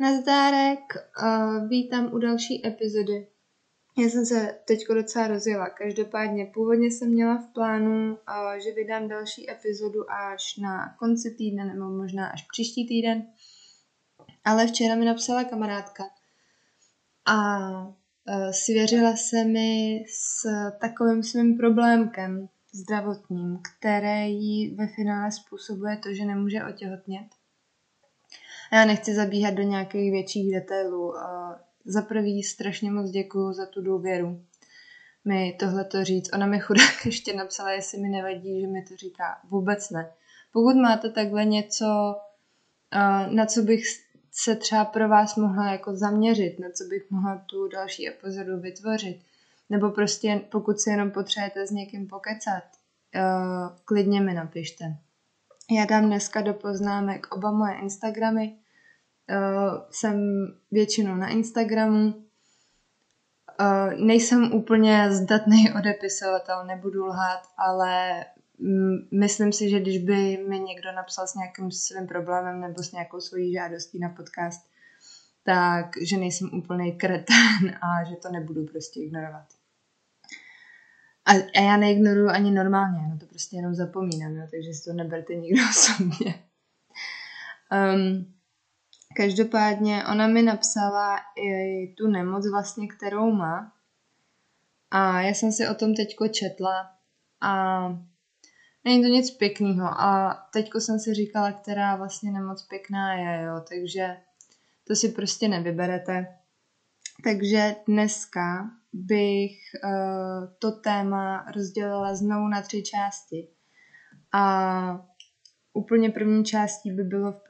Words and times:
Nazdárek, 0.00 0.80
vítám 1.68 2.12
u 2.12 2.18
další 2.18 2.66
epizody. 2.66 3.26
Já 3.98 4.08
jsem 4.08 4.26
se 4.26 4.58
teď 4.64 4.78
docela 4.94 5.26
rozjela. 5.26 5.68
Každopádně 5.68 6.46
původně 6.54 6.86
jsem 6.86 7.08
měla 7.08 7.36
v 7.38 7.52
plánu, 7.52 8.18
že 8.64 8.72
vydám 8.72 9.08
další 9.08 9.50
epizodu 9.50 10.10
až 10.10 10.56
na 10.56 10.94
konci 10.98 11.34
týdne 11.38 11.64
nebo 11.64 11.90
možná 11.90 12.26
až 12.26 12.46
příští 12.52 12.88
týden. 12.88 13.26
Ale 14.44 14.66
včera 14.66 14.94
mi 14.94 15.04
napsala 15.04 15.44
kamarádka 15.44 16.04
a 17.26 17.58
uh, 17.68 18.50
svěřila 18.50 19.16
se 19.16 19.44
mi 19.44 20.04
s 20.08 20.42
takovým 20.80 21.22
svým 21.22 21.56
problémkem 21.56 22.48
zdravotním, 22.72 23.58
který 23.62 24.74
ve 24.74 24.86
finále 24.86 25.32
způsobuje 25.32 25.96
to, 25.96 26.14
že 26.14 26.24
nemůže 26.24 26.64
otěhotnět. 26.64 27.37
Já 28.72 28.84
nechci 28.84 29.14
zabíhat 29.14 29.54
do 29.54 29.62
nějakých 29.62 30.12
větších 30.12 30.52
detailů. 30.52 31.14
Za 31.84 32.02
prvý 32.02 32.42
strašně 32.42 32.90
moc 32.90 33.10
děkuju 33.10 33.52
za 33.52 33.66
tu 33.66 33.82
důvěru 33.82 34.40
mi 35.28 35.56
tohle 35.58 35.84
to 35.84 36.04
říct. 36.04 36.32
Ona 36.32 36.46
mi 36.46 36.60
chudák 36.60 36.94
ještě 37.06 37.36
napsala, 37.36 37.70
jestli 37.70 37.98
mi 37.98 38.08
nevadí, 38.08 38.60
že 38.60 38.66
mi 38.66 38.82
to 38.82 38.96
říká. 38.96 39.38
Vůbec 39.44 39.90
ne. 39.90 40.10
Pokud 40.52 40.76
máte 40.76 41.10
takhle 41.10 41.44
něco, 41.44 42.16
na 43.30 43.46
co 43.46 43.62
bych 43.62 43.84
se 44.32 44.56
třeba 44.56 44.84
pro 44.84 45.08
vás 45.08 45.36
mohla 45.36 45.72
jako 45.72 45.96
zaměřit, 45.96 46.58
na 46.58 46.68
co 46.70 46.84
bych 46.84 47.10
mohla 47.10 47.42
tu 47.46 47.68
další 47.68 48.08
epizodu 48.08 48.60
vytvořit, 48.60 49.20
nebo 49.70 49.90
prostě 49.90 50.40
pokud 50.50 50.80
si 50.80 50.90
jenom 50.90 51.10
potřebujete 51.10 51.66
s 51.66 51.70
někým 51.70 52.08
pokecat, 52.08 52.64
klidně 53.84 54.20
mi 54.20 54.34
napište. 54.34 54.96
Já 55.70 55.84
dám 55.84 56.06
dneska 56.06 56.40
do 56.40 56.54
poznámek 56.54 57.34
oba 57.34 57.50
moje 57.50 57.74
Instagramy. 57.74 58.56
Uh, 59.30 59.80
jsem 59.90 60.20
většinou 60.70 61.14
na 61.14 61.28
Instagramu. 61.28 62.14
Uh, 63.60 64.06
nejsem 64.06 64.52
úplně 64.52 65.12
zdatný 65.12 65.72
odepisovatel, 65.78 66.66
nebudu 66.66 67.06
lhát, 67.06 67.42
ale 67.56 68.24
myslím 69.12 69.52
si, 69.52 69.70
že 69.70 69.80
když 69.80 69.98
by 69.98 70.44
mi 70.48 70.60
někdo 70.60 70.92
napsal 70.92 71.26
s 71.26 71.34
nějakým 71.34 71.70
svým 71.70 72.06
problémem 72.06 72.60
nebo 72.60 72.82
s 72.82 72.92
nějakou 72.92 73.20
svojí 73.20 73.52
žádostí 73.52 73.98
na 73.98 74.08
podcast, 74.08 74.66
tak 75.42 75.86
že 76.02 76.16
nejsem 76.16 76.50
úplný 76.52 76.92
kretán 76.98 77.68
a 77.82 78.04
že 78.04 78.16
to 78.16 78.28
nebudu 78.28 78.66
prostě 78.66 79.00
ignorovat. 79.00 79.57
A, 81.28 81.32
a 81.32 81.60
já 81.60 81.76
neignoruju 81.76 82.28
ani 82.28 82.50
normálně, 82.50 83.08
no 83.08 83.18
to 83.18 83.26
prostě 83.26 83.56
jenom 83.56 83.74
zapomínám, 83.74 84.36
jo, 84.36 84.46
takže 84.50 84.72
si 84.74 84.84
to 84.84 84.92
neberte 84.92 85.34
nikdo 85.34 85.62
osobně. 85.70 86.42
Um, 87.94 88.34
každopádně 89.16 90.04
ona 90.04 90.26
mi 90.26 90.42
napsala 90.42 91.16
i 91.36 91.86
tu 91.86 92.06
nemoc 92.06 92.50
vlastně, 92.50 92.88
kterou 92.88 93.32
má. 93.32 93.72
A 94.90 95.20
já 95.20 95.28
jsem 95.34 95.52
si 95.52 95.68
o 95.68 95.74
tom 95.74 95.94
teďko 95.94 96.28
četla 96.28 96.90
a 97.40 97.82
není 98.84 99.02
to 99.02 99.08
nic 99.08 99.30
pěkného. 99.30 100.00
A 100.00 100.34
teďko 100.52 100.80
jsem 100.80 100.98
si 100.98 101.14
říkala, 101.14 101.52
která 101.52 101.96
vlastně 101.96 102.32
nemoc 102.32 102.62
pěkná 102.62 103.14
je, 103.14 103.42
jo, 103.42 103.64
takže 103.68 104.16
to 104.86 104.94
si 104.94 105.08
prostě 105.08 105.48
nevyberete. 105.48 106.26
Takže 107.24 107.76
dneska 107.86 108.70
bych 108.92 109.58
uh, 109.84 110.54
to 110.58 110.72
téma 110.72 111.46
rozdělila 111.54 112.14
znovu 112.14 112.48
na 112.48 112.62
tři 112.62 112.82
části. 112.82 113.48
A 114.32 115.06
úplně 115.72 116.10
první 116.10 116.44
částí 116.44 116.92
by 116.92 117.02
bylo, 117.02 117.40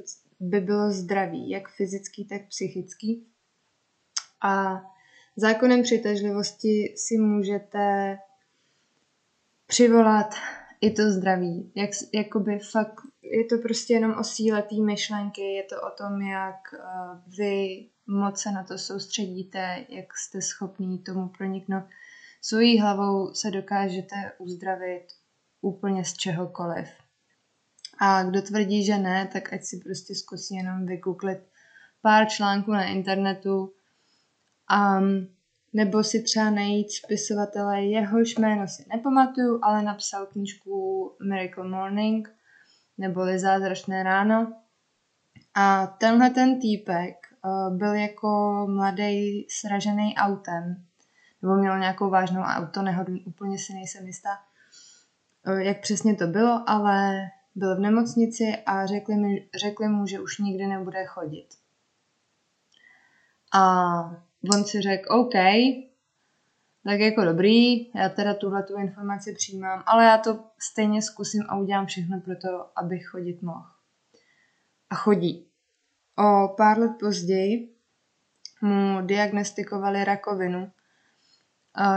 by 0.40 0.60
bylo 0.60 0.90
zdraví, 0.90 1.50
jak 1.50 1.68
fyzický, 1.68 2.28
tak 2.28 2.48
psychický. 2.48 3.26
A 4.42 4.82
zákonem 5.36 5.82
přitažlivosti 5.82 6.94
si 6.96 7.18
můžete 7.18 8.18
přivolat 9.66 10.34
i 10.80 10.90
to 10.90 11.02
zdraví. 11.10 11.72
Jak, 11.74 11.90
jakoby 12.14 12.58
fakt, 12.58 13.00
je 13.22 13.44
to 13.44 13.58
prostě 13.58 13.94
jenom 13.94 14.14
o 14.18 14.24
síle 14.24 14.62
té 14.62 14.76
myšlenky, 14.76 15.42
je 15.42 15.62
to 15.62 15.76
o 15.76 15.90
tom, 15.98 16.22
jak 16.22 16.60
uh, 16.72 17.34
vy 17.38 17.88
moc 18.08 18.40
se 18.40 18.52
na 18.52 18.64
to 18.64 18.78
soustředíte, 18.78 19.86
jak 19.88 20.16
jste 20.16 20.42
schopní 20.42 20.98
tomu 20.98 21.28
proniknout. 21.28 21.84
Svojí 22.42 22.80
hlavou 22.80 23.34
se 23.34 23.50
dokážete 23.50 24.32
uzdravit 24.38 25.06
úplně 25.60 26.04
z 26.04 26.14
čehokoliv. 26.14 26.88
A 27.98 28.22
kdo 28.22 28.42
tvrdí, 28.42 28.84
že 28.84 28.98
ne, 28.98 29.28
tak 29.32 29.52
ať 29.52 29.62
si 29.62 29.76
prostě 29.76 30.14
zkusí 30.14 30.54
jenom 30.54 30.86
vygooglit 30.86 31.38
pár 32.02 32.28
článků 32.28 32.72
na 32.72 32.84
internetu 32.84 33.72
a 34.68 35.00
nebo 35.72 36.04
si 36.04 36.22
třeba 36.22 36.50
najít 36.50 36.92
spisovatele, 36.92 37.82
jehož 37.82 38.36
jméno 38.36 38.68
si 38.68 38.84
nepamatuju, 38.88 39.58
ale 39.62 39.82
napsal 39.82 40.26
knížku 40.26 41.12
Miracle 41.28 41.68
Morning, 41.68 42.34
neboli 42.98 43.38
Zázračné 43.38 44.02
ráno. 44.02 44.52
A 45.54 45.86
tenhle 45.86 46.30
ten 46.30 46.60
týpek 46.60 47.27
byl 47.70 47.94
jako 47.94 48.66
mladý 48.70 49.46
sražený 49.50 50.16
autem, 50.16 50.84
nebo 51.42 51.54
měl 51.54 51.78
nějakou 51.78 52.10
vážnou 52.10 52.40
autonehodu, 52.42 53.18
úplně 53.24 53.58
si 53.58 53.74
nejsem 53.74 54.06
jistá, 54.06 54.38
uh, 55.46 55.58
jak 55.58 55.80
přesně 55.80 56.14
to 56.14 56.26
bylo, 56.26 56.64
ale 56.66 57.28
byl 57.54 57.76
v 57.76 57.80
nemocnici 57.80 58.56
a 58.66 58.86
řekli, 58.86 59.14
mi, 59.14 59.48
řekli 59.54 59.88
mu, 59.88 60.06
že 60.06 60.20
už 60.20 60.38
nikdy 60.38 60.66
nebude 60.66 61.04
chodit. 61.06 61.48
A 63.54 63.94
on 64.54 64.64
si 64.64 64.80
řekl, 64.80 65.14
OK, 65.14 65.34
tak 66.84 67.00
jako 67.00 67.24
dobrý, 67.24 67.90
já 67.94 68.08
teda 68.08 68.34
tuhle 68.34 68.62
tu 68.62 68.76
informaci 68.76 69.32
přijímám, 69.32 69.82
ale 69.86 70.04
já 70.04 70.18
to 70.18 70.44
stejně 70.58 71.02
zkusím 71.02 71.42
a 71.48 71.56
udělám 71.56 71.86
všechno 71.86 72.20
pro 72.20 72.36
to, 72.36 72.70
abych 72.76 73.06
chodit 73.06 73.42
mohl. 73.42 73.66
A 74.90 74.94
chodí. 74.94 75.47
O 76.18 76.48
pár 76.56 76.78
let 76.78 76.92
později 77.00 77.74
mu 78.62 79.06
diagnostikovali 79.06 80.04
rakovinu, 80.04 80.72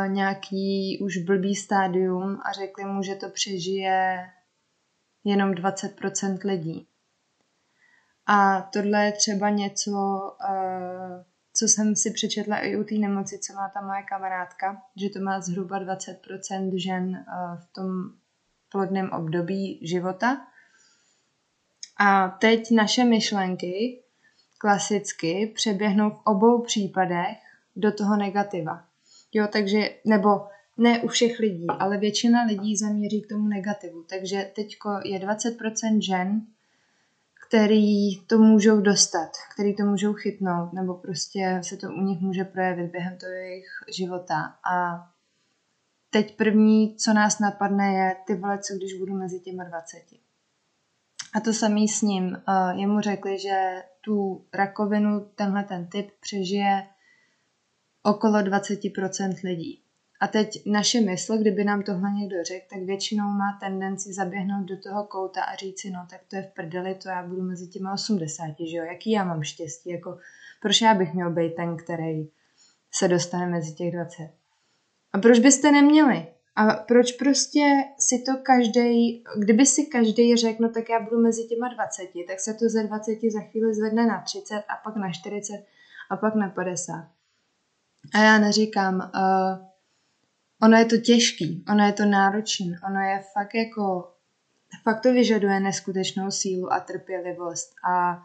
nějaký 0.07 0.99
už 1.01 1.17
blbý 1.17 1.55
stádium 1.55 2.39
a 2.45 2.51
řekli 2.51 2.85
mu, 2.85 3.03
že 3.03 3.15
to 3.15 3.29
přežije 3.29 4.29
jenom 5.23 5.51
20% 5.51 6.37
lidí. 6.43 6.87
A 8.25 8.61
tohle 8.61 9.05
je 9.05 9.11
třeba 9.11 9.49
něco, 9.49 9.91
eh, 10.49 11.23
co 11.53 11.65
jsem 11.65 11.95
si 11.95 12.11
přečetla 12.11 12.57
i 12.57 12.75
u 12.75 12.83
té 12.83 12.95
nemoci, 12.95 13.39
co 13.39 13.53
má 13.53 13.69
ta 13.69 13.81
moje 13.81 14.03
kamarádka, 14.03 14.81
že 14.95 15.09
to 15.09 15.19
má 15.19 15.41
zhruba 15.41 15.79
20% 15.79 16.77
žen 16.77 17.15
eh, 17.15 17.57
v 17.57 17.73
tom 17.73 17.87
plodném 18.69 19.09
období 19.09 19.87
života. 19.87 20.47
A 21.97 22.29
teď 22.29 22.71
naše 22.71 23.03
myšlenky 23.03 24.03
klasicky 24.61 25.51
přeběhnou 25.55 26.09
v 26.09 26.21
obou 26.25 26.61
případech 26.61 27.37
do 27.75 27.91
toho 27.91 28.17
negativa. 28.17 28.83
Jo, 29.33 29.47
takže, 29.51 29.89
nebo 30.05 30.47
ne 30.77 31.01
u 31.01 31.07
všech 31.07 31.39
lidí, 31.39 31.67
ale 31.79 31.97
většina 31.97 32.43
lidí 32.43 32.77
zaměří 32.77 33.21
k 33.21 33.29
tomu 33.29 33.47
negativu. 33.47 34.03
Takže 34.03 34.51
teď 34.55 34.77
je 35.03 35.19
20% 35.19 36.01
žen, 36.01 36.41
který 37.47 38.19
to 38.27 38.37
můžou 38.37 38.81
dostat, 38.81 39.31
který 39.53 39.75
to 39.75 39.83
můžou 39.83 40.13
chytnout, 40.13 40.73
nebo 40.73 40.93
prostě 40.93 41.59
se 41.63 41.77
to 41.77 41.87
u 41.87 42.01
nich 42.01 42.21
může 42.21 42.43
projevit 42.43 42.91
během 42.91 43.17
toho 43.17 43.31
jejich 43.31 43.69
života. 43.95 44.55
A 44.71 45.07
teď 46.09 46.37
první, 46.37 46.95
co 46.95 47.13
nás 47.13 47.39
napadne, 47.39 47.93
je 47.93 48.15
ty 48.27 48.35
vole, 48.35 48.59
co 48.59 48.75
když 48.75 48.93
budu 48.93 49.13
mezi 49.13 49.39
těma 49.39 49.63
20. 49.63 49.97
A 51.33 51.39
to 51.39 51.53
samý 51.53 51.87
s 51.87 52.01
ním. 52.01 52.25
Uh, 52.25 52.79
jemu 52.79 52.99
řekli, 52.99 53.39
že 53.39 53.83
tu 54.01 54.45
rakovinu, 54.53 55.27
tenhle 55.35 55.63
ten 55.63 55.87
typ 55.87 56.11
přežije 56.19 56.87
okolo 58.03 58.39
20% 58.39 59.35
lidí. 59.43 59.81
A 60.19 60.27
teď 60.27 60.61
naše 60.65 61.01
mysl, 61.01 61.37
kdyby 61.37 61.63
nám 61.63 61.83
tohle 61.83 62.11
někdo 62.11 62.43
řekl, 62.43 62.65
tak 62.69 62.79
většinou 62.79 63.23
má 63.23 63.57
tendenci 63.59 64.13
zaběhnout 64.13 64.65
do 64.65 64.77
toho 64.77 65.03
kouta 65.03 65.43
a 65.43 65.55
říct 65.55 65.81
si, 65.81 65.89
no 65.89 66.07
tak 66.09 66.21
to 66.27 66.35
je 66.35 66.41
v 66.41 66.53
prdeli, 66.53 66.95
to 66.95 67.09
já 67.09 67.27
budu 67.27 67.41
mezi 67.41 67.67
těma 67.67 67.93
80, 67.93 68.45
že 68.69 68.77
jo, 68.77 68.83
jaký 68.83 69.11
já 69.11 69.23
mám 69.23 69.43
štěstí, 69.43 69.89
jako 69.89 70.17
proč 70.61 70.81
já 70.81 70.93
bych 70.93 71.13
měl 71.13 71.31
být 71.31 71.55
ten, 71.55 71.77
který 71.77 72.29
se 72.91 73.07
dostane 73.07 73.47
mezi 73.47 73.73
těch 73.73 73.93
20. 73.93 74.29
A 75.13 75.17
proč 75.17 75.39
byste 75.39 75.71
neměli? 75.71 76.27
A 76.55 76.73
proč 76.73 77.11
prostě 77.11 77.65
si 77.99 78.23
to 78.25 78.31
každý, 78.43 79.23
kdyby 79.37 79.65
si 79.65 79.85
každý 79.85 80.35
řekl, 80.37 80.63
no 80.63 80.69
tak 80.69 80.89
já 80.89 80.99
budu 80.99 81.21
mezi 81.21 81.47
těma 81.47 81.73
20, 81.73 82.09
tak 82.27 82.39
se 82.39 82.53
to 82.53 82.69
ze 82.69 82.83
20 82.83 83.19
za 83.33 83.39
chvíli 83.39 83.73
zvedne 83.73 84.05
na 84.05 84.21
30 84.21 84.55
a 84.55 84.75
pak 84.83 84.95
na 84.95 85.11
40 85.11 85.65
a 86.09 86.17
pak 86.17 86.35
na 86.35 86.49
50. 86.49 87.09
A 88.13 88.23
já 88.23 88.37
neříkám, 88.37 88.95
uh, 88.95 89.65
ono 90.61 90.77
je 90.77 90.85
to 90.85 90.97
těžký, 90.97 91.65
ono 91.71 91.85
je 91.85 91.93
to 91.93 92.05
náročný, 92.05 92.75
ono 92.87 92.99
je 92.99 93.21
fakt 93.33 93.55
jako, 93.55 94.11
fakt 94.83 95.01
to 95.01 95.13
vyžaduje 95.13 95.59
neskutečnou 95.59 96.31
sílu 96.31 96.73
a 96.73 96.79
trpělivost 96.79 97.71
a 97.89 98.23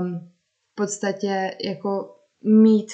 um, 0.00 0.30
v 0.72 0.74
podstatě 0.74 1.56
jako 1.64 2.16
mít 2.44 2.92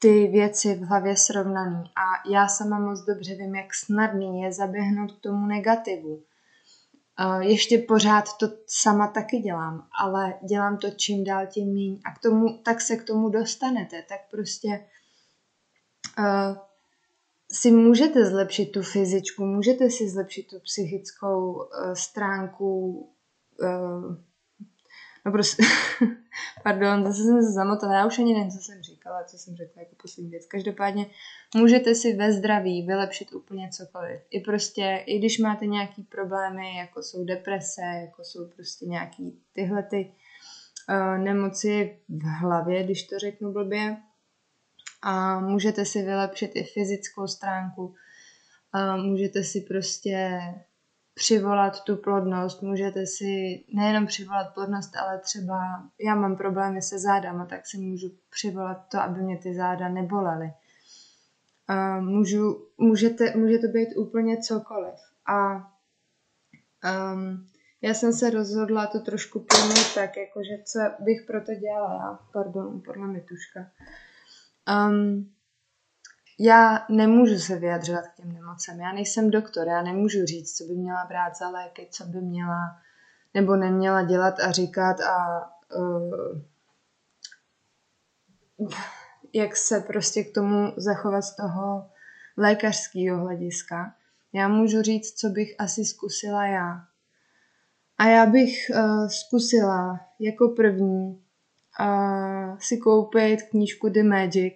ty 0.00 0.26
věci 0.26 0.74
v 0.74 0.82
hlavě 0.82 1.16
srovnaný. 1.16 1.84
A 1.96 2.28
já 2.30 2.48
sama 2.48 2.78
moc 2.78 3.00
dobře 3.00 3.34
vím, 3.34 3.54
jak 3.54 3.74
snadný 3.74 4.40
je 4.40 4.52
zaběhnout 4.52 5.12
k 5.12 5.20
tomu 5.20 5.46
negativu. 5.46 6.22
Ještě 7.40 7.78
pořád 7.78 8.24
to 8.40 8.48
sama 8.66 9.08
taky 9.08 9.38
dělám, 9.38 9.88
ale 10.00 10.34
dělám 10.48 10.76
to 10.76 10.90
čím 10.90 11.24
dál 11.24 11.46
tím 11.46 11.72
míň. 11.74 12.00
A 12.04 12.14
k 12.14 12.18
tomu, 12.18 12.58
tak 12.58 12.80
se 12.80 12.96
k 12.96 13.04
tomu 13.04 13.28
dostanete. 13.28 14.02
Tak 14.08 14.20
prostě 14.30 14.86
uh, 16.18 16.56
si 17.50 17.70
můžete 17.70 18.24
zlepšit 18.24 18.66
tu 18.66 18.82
fyzičku, 18.82 19.44
můžete 19.44 19.90
si 19.90 20.08
zlepšit 20.08 20.46
tu 20.50 20.60
psychickou 20.60 21.52
uh, 21.52 21.64
stránku 21.92 22.90
uh, 23.62 24.16
No 25.26 25.32
prostě, 25.32 25.62
pardon, 26.64 27.04
zase 27.04 27.22
jsem 27.22 27.42
se 27.42 27.52
zamotala, 27.52 27.94
já 27.94 28.06
už 28.06 28.18
ani 28.18 28.34
nevím, 28.34 28.50
co 28.50 28.58
jsem 28.58 28.82
říkala, 28.82 29.24
co 29.24 29.38
jsem 29.38 29.56
řekla 29.56 29.82
jako 29.82 29.94
poslední 30.02 30.30
věc. 30.30 30.46
Každopádně 30.46 31.06
můžete 31.56 31.94
si 31.94 32.16
ve 32.16 32.32
zdraví 32.32 32.86
vylepšit 32.86 33.32
úplně 33.32 33.70
cokoliv. 33.70 34.20
I 34.30 34.40
prostě, 34.40 35.04
i 35.06 35.18
když 35.18 35.38
máte 35.38 35.66
nějaký 35.66 36.02
problémy, 36.02 36.76
jako 36.76 37.02
jsou 37.02 37.24
deprese, 37.24 37.82
jako 37.82 38.24
jsou 38.24 38.48
prostě 38.48 38.86
nějaký 38.86 39.42
tyhle 39.52 39.82
ty 39.82 40.12
uh, 40.88 41.18
nemoci 41.18 41.98
v 42.08 42.22
hlavě, 42.22 42.84
když 42.84 43.02
to 43.02 43.18
řeknu 43.18 43.52
blbě, 43.52 43.96
a 45.02 45.40
můžete 45.40 45.84
si 45.84 46.02
vylepšit 46.02 46.50
i 46.54 46.64
fyzickou 46.64 47.26
stránku, 47.26 47.94
a 48.72 48.96
můžete 48.96 49.44
si 49.44 49.60
prostě 49.60 50.40
přivolat 51.14 51.84
tu 51.84 51.96
plodnost. 51.96 52.62
Můžete 52.62 53.06
si 53.06 53.64
nejenom 53.74 54.06
přivolat 54.06 54.54
plodnost, 54.54 54.96
ale 54.96 55.18
třeba 55.18 55.58
já 56.04 56.14
mám 56.14 56.36
problémy 56.36 56.82
se 56.82 56.98
zádama, 56.98 57.46
tak 57.46 57.66
si 57.66 57.78
můžu 57.78 58.08
přivolat 58.30 58.88
to, 58.92 59.00
aby 59.00 59.20
mě 59.20 59.38
ty 59.38 59.54
záda 59.54 59.88
nebolely. 59.88 60.52
Uh, 61.70 62.04
můžu, 62.04 62.68
můžete, 62.78 63.36
může 63.36 63.58
to 63.58 63.68
být 63.68 63.96
úplně 63.96 64.42
cokoliv. 64.42 64.94
A 65.26 65.54
um, 67.14 67.46
já 67.82 67.94
jsem 67.94 68.12
se 68.12 68.30
rozhodla 68.30 68.86
to 68.86 69.00
trošku 69.00 69.40
pojmout 69.40 69.94
tak, 69.94 70.16
jakože 70.16 70.58
co 70.64 70.78
bych 71.00 71.22
pro 71.26 71.40
to 71.40 71.54
dělala. 71.54 72.28
Pardon, 72.32 72.82
podle 72.84 73.06
mi 73.06 73.20
tuška. 73.20 73.60
Um, 74.88 75.32
já 76.42 76.86
nemůžu 76.88 77.38
se 77.38 77.56
vyjadřovat 77.56 78.06
k 78.06 78.14
těm 78.14 78.32
nemocem. 78.32 78.80
Já 78.80 78.92
nejsem 78.92 79.30
doktor, 79.30 79.68
já 79.68 79.82
nemůžu 79.82 80.24
říct, 80.24 80.56
co 80.56 80.64
by 80.64 80.74
měla 80.74 81.04
brát 81.04 81.36
za 81.36 81.48
léky, 81.48 81.88
co 81.90 82.04
by 82.04 82.20
měla 82.20 82.80
nebo 83.34 83.56
neměla 83.56 84.02
dělat 84.02 84.40
a 84.40 84.50
říkat 84.50 85.00
a 85.00 85.50
uh, 85.76 86.40
jak 89.32 89.56
se 89.56 89.80
prostě 89.80 90.24
k 90.24 90.34
tomu 90.34 90.72
zachovat 90.76 91.22
z 91.22 91.36
toho 91.36 91.90
lékařského 92.36 93.20
hlediska. 93.20 93.94
Já 94.32 94.48
můžu 94.48 94.82
říct, 94.82 95.18
co 95.18 95.28
bych 95.28 95.54
asi 95.58 95.84
zkusila 95.84 96.46
já. 96.46 96.84
A 97.98 98.06
já 98.06 98.26
bych 98.26 98.70
uh, 98.74 99.08
zkusila 99.08 100.00
jako 100.18 100.48
první 100.48 101.24
uh, 101.80 102.58
si 102.58 102.78
koupit 102.78 103.42
knížku 103.42 103.88
The 103.88 104.02
Magic 104.02 104.54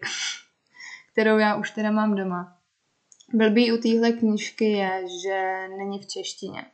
kterou 1.15 1.39
já 1.39 1.57
už 1.57 1.71
teda 1.71 1.91
mám 1.91 2.15
doma. 2.15 2.59
Blbý 3.35 3.73
u 3.73 3.77
téhle 3.77 4.13
knížky 4.13 4.65
je, 4.65 5.03
že 5.23 5.69
není 5.79 5.99
v 5.99 6.07
češtině. 6.07 6.67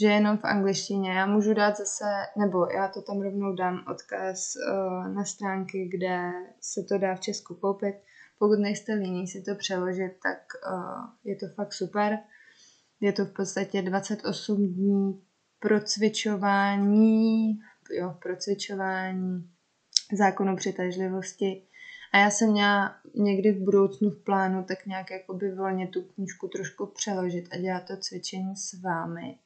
Že 0.00 0.06
je 0.06 0.12
jenom 0.12 0.38
v 0.38 0.44
angličtině. 0.44 1.12
Já 1.12 1.26
můžu 1.26 1.54
dát 1.54 1.76
zase, 1.76 2.04
nebo 2.38 2.70
já 2.70 2.88
to 2.88 3.02
tam 3.02 3.20
rovnou 3.20 3.54
dám 3.54 3.84
odkaz 3.90 4.52
uh, 4.56 5.14
na 5.14 5.24
stránky, 5.24 5.88
kde 5.92 6.30
se 6.60 6.82
to 6.88 6.98
dá 6.98 7.14
v 7.14 7.20
Česku 7.20 7.54
koupit. 7.54 7.94
Pokud 8.38 8.58
nejste 8.58 8.94
líní 8.94 9.28
si 9.28 9.42
to 9.42 9.54
přeložit, 9.54 10.12
tak 10.22 10.38
uh, 10.72 11.04
je 11.24 11.36
to 11.36 11.46
fakt 11.54 11.72
super. 11.72 12.18
Je 13.00 13.12
to 13.12 13.24
v 13.24 13.32
podstatě 13.32 13.82
28 13.82 14.74
dní 14.74 15.22
procvičování, 15.58 17.58
jo, 17.98 18.16
procvičování 18.22 19.50
zákonu 20.12 20.56
přitažlivosti 20.56 21.66
a 22.14 22.18
já 22.18 22.30
jsem 22.30 22.50
měla 22.50 22.96
někdy 23.14 23.52
v 23.52 23.62
budoucnu 23.62 24.10
v 24.10 24.24
plánu 24.24 24.64
tak 24.64 24.86
nějak 24.86 25.10
jakoby 25.10 25.54
volně 25.54 25.86
tu 25.88 26.02
knížku 26.02 26.48
trošku 26.48 26.86
přeložit 26.86 27.48
a 27.52 27.56
dělat 27.56 27.86
to 27.86 27.96
cvičení 27.96 28.56
s 28.56 28.80
vámi. 28.82 29.38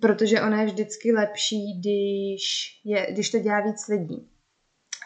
Protože 0.00 0.42
ona 0.42 0.60
je 0.60 0.66
vždycky 0.66 1.12
lepší, 1.12 1.80
když, 1.80 2.80
je, 2.84 3.12
když 3.12 3.30
to 3.30 3.38
dělá 3.38 3.60
víc 3.60 3.88
lidí. 3.88 4.30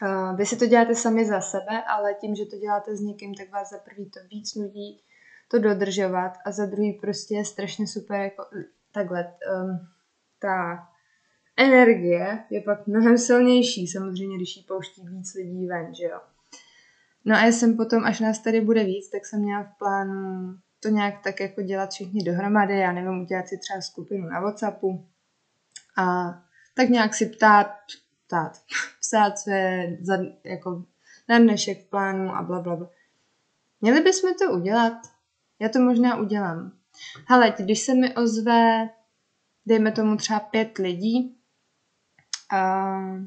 Uh, 0.03 0.37
vy 0.37 0.47
si 0.47 0.57
to 0.57 0.67
děláte 0.67 0.95
sami 0.95 1.27
za 1.27 1.41
sebe, 1.41 1.83
ale 1.89 2.15
tím, 2.15 2.35
že 2.35 2.47
to 2.47 2.57
děláte 2.57 2.97
s 2.97 3.01
někým, 3.01 3.35
tak 3.35 3.51
vás 3.51 3.71
za 3.71 3.79
prvý 3.79 4.11
to 4.11 4.21
víc 4.31 4.55
nudí 4.55 5.01
to 5.49 5.59
dodržovat 5.59 6.33
a 6.45 6.53
za 6.53 6.67
druhý 6.67 6.93
prostě 6.93 7.35
je 7.35 7.45
strašně 7.45 7.87
super 7.87 8.21
jako 8.21 8.45
takhle 8.93 9.35
um, 9.55 9.89
ta 10.39 10.89
energie 11.57 12.45
je 12.51 12.61
pak 12.61 12.87
mnohem 12.87 13.19
silnější, 13.19 13.87
samozřejmě, 13.87 14.37
když 14.37 14.57
ji 14.57 14.63
pouští 14.63 15.09
víc 15.09 15.35
lidí 15.35 15.67
ven, 15.67 15.95
že 15.95 16.05
jo. 16.05 16.21
No 17.25 17.37
a 17.37 17.45
já 17.45 17.53
jsem 17.53 17.77
potom, 17.77 18.05
až 18.05 18.21
nás 18.21 18.39
tady 18.39 18.61
bude 18.61 18.85
víc, 18.85 19.11
tak 19.11 19.27
jsem 19.27 19.41
měla 19.41 19.63
v 19.63 19.79
plánu 19.79 20.55
to 20.81 20.89
nějak 20.89 21.23
tak 21.25 21.41
jako 21.41 21.63
dělat 21.63 21.91
všichni 21.91 22.25
dohromady, 22.25 22.79
já 22.79 22.93
nevím, 22.93 23.21
udělat 23.21 23.49
si 23.49 23.59
třeba 23.59 23.81
skupinu 23.81 24.29
na 24.29 24.41
Whatsappu 24.41 25.07
a 25.97 26.35
tak 26.75 26.89
nějak 26.89 27.15
si 27.15 27.27
ptát, 27.27 27.67
ptát, 28.27 28.53
psát 29.01 29.39
své 29.39 29.89
za, 30.01 30.19
jako 30.45 30.85
na 31.29 31.39
dnešek 31.39 31.87
v 31.87 31.91
plánu 31.91 32.37
a 32.37 32.43
bla, 32.43 32.61
bla, 32.61 32.77
bla. 32.77 32.91
Měli 33.81 34.01
bychom 34.01 34.35
to 34.35 34.53
udělat? 34.53 34.93
Já 35.59 35.69
to 35.69 35.79
možná 35.79 36.17
udělám. 36.17 36.73
Hele, 37.27 37.55
když 37.59 37.81
se 37.81 37.95
mi 37.95 38.15
ozve, 38.15 38.89
dejme 39.67 39.93
tomu 39.93 40.17
třeba 40.17 40.41
pět 40.41 40.79
lidí, 40.79 41.37
uh, 42.53 43.25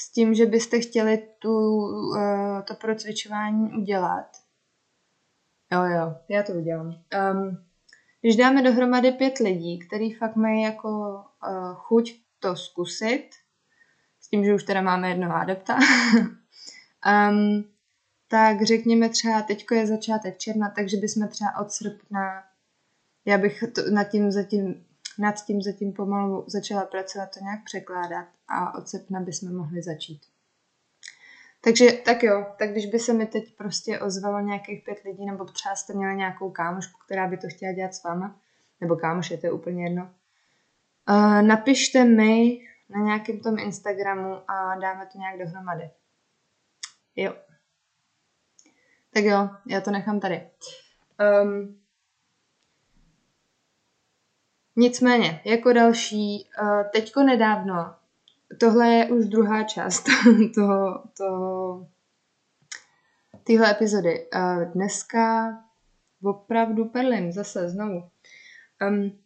s 0.00 0.12
tím, 0.12 0.34
že 0.34 0.46
byste 0.46 0.80
chtěli 0.80 1.28
tu, 1.38 1.50
uh, 1.50 2.62
to 2.62 2.74
procvičování 2.74 3.72
udělat. 3.72 4.26
Jo, 5.72 5.84
jo, 5.84 6.16
já 6.28 6.42
to 6.42 6.52
udělám. 6.52 6.86
Um, 6.86 7.58
když 8.20 8.36
dáme 8.36 8.62
dohromady 8.62 9.12
pět 9.12 9.38
lidí, 9.38 9.78
který 9.78 10.12
fakt 10.14 10.36
mají 10.36 10.62
jako 10.62 10.88
uh, 10.88 11.74
chuť 11.74 12.20
to 12.38 12.56
zkusit, 12.56 13.30
s 14.20 14.28
tím, 14.28 14.44
že 14.44 14.54
už 14.54 14.64
teda 14.64 14.82
máme 14.82 15.08
jednoho 15.08 15.34
adepta, 15.34 15.78
um, 17.30 17.64
tak 18.28 18.62
řekněme 18.62 19.08
třeba, 19.08 19.42
teďko 19.42 19.74
je 19.74 19.86
začátek 19.86 20.38
června, 20.38 20.72
takže 20.76 20.96
bychom 20.96 21.28
třeba 21.28 21.58
od 21.60 21.72
srpna, 21.72 22.44
já 23.24 23.38
bych 23.38 23.64
to, 23.74 23.90
nad 23.90 24.04
tím 24.04 24.32
zatím 24.32 24.84
nad 25.18 25.44
tím 25.44 25.62
zatím 25.62 25.92
pomalu 25.92 26.44
začala 26.46 26.84
pracovat, 26.84 27.30
to 27.34 27.40
nějak 27.40 27.64
překládat 27.64 28.26
a 28.48 28.74
od 28.74 28.88
srpna 28.88 29.20
bychom 29.20 29.56
mohli 29.56 29.82
začít. 29.82 30.20
Takže 31.60 31.92
tak 31.92 32.22
jo, 32.22 32.46
tak 32.58 32.70
když 32.70 32.86
by 32.86 32.98
se 32.98 33.12
mi 33.12 33.26
teď 33.26 33.56
prostě 33.56 34.00
ozvalo 34.00 34.40
nějakých 34.40 34.84
pět 34.84 34.98
lidí, 35.04 35.26
nebo 35.26 35.44
třeba 35.44 35.76
jste 35.76 35.92
měli 35.92 36.16
nějakou 36.16 36.50
kámošku, 36.50 36.98
která 37.04 37.28
by 37.28 37.36
to 37.36 37.48
chtěla 37.48 37.72
dělat 37.72 37.94
s 37.94 38.04
váma, 38.04 38.40
nebo 38.80 38.96
kámoš, 38.96 39.30
je 39.30 39.38
to 39.38 39.48
úplně 39.48 39.84
jedno, 39.84 40.10
uh, 41.08 41.42
napište 41.42 42.04
mi 42.04 42.60
na 42.88 43.04
nějakém 43.04 43.40
tom 43.40 43.58
Instagramu 43.58 44.50
a 44.50 44.74
dáme 44.74 45.06
to 45.06 45.18
nějak 45.18 45.38
dohromady. 45.38 45.90
Jo. 47.16 47.34
Tak 49.10 49.24
jo, 49.24 49.48
já 49.66 49.80
to 49.80 49.90
nechám 49.90 50.20
tady. 50.20 50.50
Um, 51.42 51.79
nicméně, 54.76 55.40
jako 55.44 55.72
další, 55.72 56.48
uh, 56.62 56.82
teďko 56.92 57.22
nedávno, 57.22 57.94
tohle 58.60 58.88
je 58.88 59.06
už 59.06 59.26
druhá 59.26 59.62
část 59.62 60.04
toho, 60.54 61.04
toho 61.16 61.86
téhle 63.44 63.70
epizody. 63.70 64.28
Uh, 64.34 64.64
dneska 64.72 65.58
opravdu 66.22 66.84
perlim, 66.84 67.32
zase 67.32 67.68
znovu. 67.68 68.10
Um, 68.88 69.18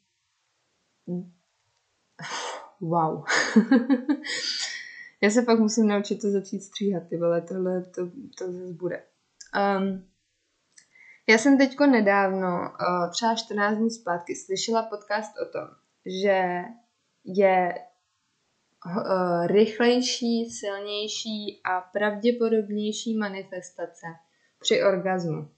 wow. 2.81 3.25
Já 5.23 5.31
se 5.31 5.43
fakt 5.43 5.59
musím 5.59 5.89
naučit 5.89 6.21
to 6.21 6.31
začít 6.31 6.61
stříhat, 6.61 7.09
ty 7.09 7.17
vole, 7.17 7.41
tohle 7.41 7.83
to, 7.83 8.11
to 8.39 8.53
zase 8.53 8.73
bude. 8.73 9.03
Um, 9.79 10.05
já 11.29 11.39
jsem 11.39 11.59
teďko 11.59 11.87
nedávno, 11.87 12.49
uh, 12.49 13.11
třeba 13.11 13.35
14 13.35 13.79
dní 13.79 13.91
zpátky, 13.91 14.37
slyšela 14.37 14.83
podcast 14.83 15.33
o 15.43 15.53
tom, 15.53 15.69
že 16.07 16.63
je 17.25 17.75
uh, 18.87 19.47
rychlejší, 19.47 20.51
silnější 20.51 21.61
a 21.65 21.81
pravděpodobnější 21.81 23.19
manifestace 23.19 24.07
při 24.61 24.83
orgazmu. 24.83 25.49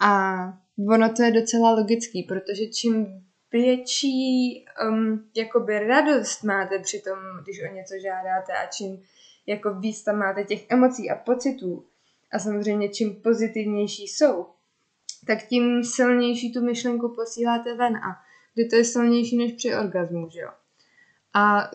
A 0.00 0.42
ono 0.90 1.12
to 1.12 1.22
je 1.22 1.32
docela 1.32 1.70
logický, 1.70 2.22
protože 2.22 2.66
čím 2.66 3.26
větší 3.52 4.64
um, 4.88 5.30
jakoby 5.36 5.78
radost 5.78 6.42
máte 6.42 6.78
při 6.78 7.00
tom, 7.00 7.18
když 7.42 7.62
o 7.70 7.74
něco 7.74 7.94
žádáte 8.02 8.52
a 8.52 8.66
čím 8.66 9.02
jako 9.46 9.74
víc 9.74 10.02
tam 10.02 10.16
máte 10.16 10.44
těch 10.44 10.70
emocí 10.70 11.10
a 11.10 11.14
pocitů 11.14 11.86
a 12.32 12.38
samozřejmě 12.38 12.88
čím 12.88 13.14
pozitivnější 13.14 14.08
jsou, 14.08 14.46
tak 15.26 15.42
tím 15.42 15.84
silnější 15.84 16.52
tu 16.52 16.64
myšlenku 16.64 17.14
posíláte 17.14 17.74
ven 17.74 17.96
a 17.96 18.16
kdy 18.54 18.64
to 18.64 18.76
je 18.76 18.84
silnější 18.84 19.38
než 19.38 19.52
při 19.52 19.74
orgazmu, 19.74 20.28
že 20.30 20.40
jo. 20.40 20.50
A 21.34 21.70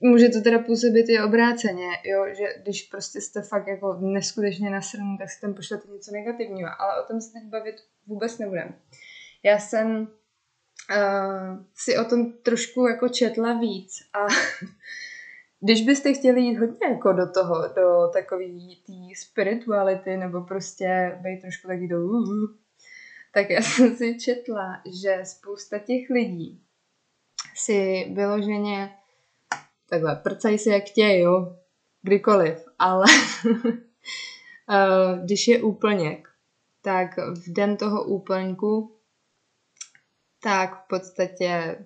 může 0.00 0.28
to 0.28 0.40
teda 0.40 0.58
působit 0.58 1.06
i 1.08 1.22
obráceně, 1.22 1.88
jo, 2.04 2.24
že 2.28 2.44
když 2.62 2.82
prostě 2.82 3.20
jste 3.20 3.42
fakt 3.42 3.66
jako 3.66 3.98
neskutečně 4.00 4.70
nasraný, 4.70 5.18
tak 5.18 5.30
si 5.30 5.40
tam 5.40 5.54
pošlete 5.54 5.88
něco 5.88 6.12
negativního, 6.12 6.70
ale 6.78 7.02
o 7.02 7.06
tom 7.06 7.20
se 7.20 7.32
teď 7.32 7.42
bavit 7.44 7.74
vůbec 8.06 8.38
nebudem. 8.38 8.74
Já 9.42 9.58
jsem 9.58 10.00
uh, 10.00 11.64
si 11.74 11.98
o 11.98 12.04
tom 12.04 12.32
trošku 12.32 12.86
jako 12.86 13.08
četla 13.08 13.52
víc 13.52 13.92
a 14.12 14.26
když 15.60 15.86
byste 15.86 16.12
chtěli 16.12 16.40
jít 16.40 16.58
hodně 16.58 16.88
jako 16.90 17.12
do 17.12 17.30
toho, 17.30 17.54
do 17.76 18.10
takový 18.12 18.82
té 18.86 19.20
spirituality, 19.20 20.16
nebo 20.16 20.40
prostě 20.40 21.18
být 21.22 21.40
trošku 21.40 21.68
taky 21.68 21.88
do 21.88 22.06
uh, 22.06 22.63
tak 23.34 23.50
já 23.50 23.62
jsem 23.62 23.96
si 23.96 24.18
četla, 24.18 24.82
že 25.02 25.20
spousta 25.24 25.78
těch 25.78 26.10
lidí 26.10 26.60
si 27.54 28.10
vyloženě 28.14 28.96
takhle, 29.88 30.16
prcají 30.16 30.58
si 30.58 30.70
jak 30.70 30.84
chtějí, 30.84 31.20
jo, 31.20 31.56
kdykoliv, 32.02 32.68
ale 32.78 33.04
eh, 34.70 35.18
když 35.24 35.48
je 35.48 35.62
úplněk, 35.62 36.28
tak 36.82 37.16
v 37.16 37.52
den 37.52 37.76
toho 37.76 38.04
úplňku 38.04 38.96
tak 40.42 40.84
v 40.84 40.88
podstatě 40.88 41.78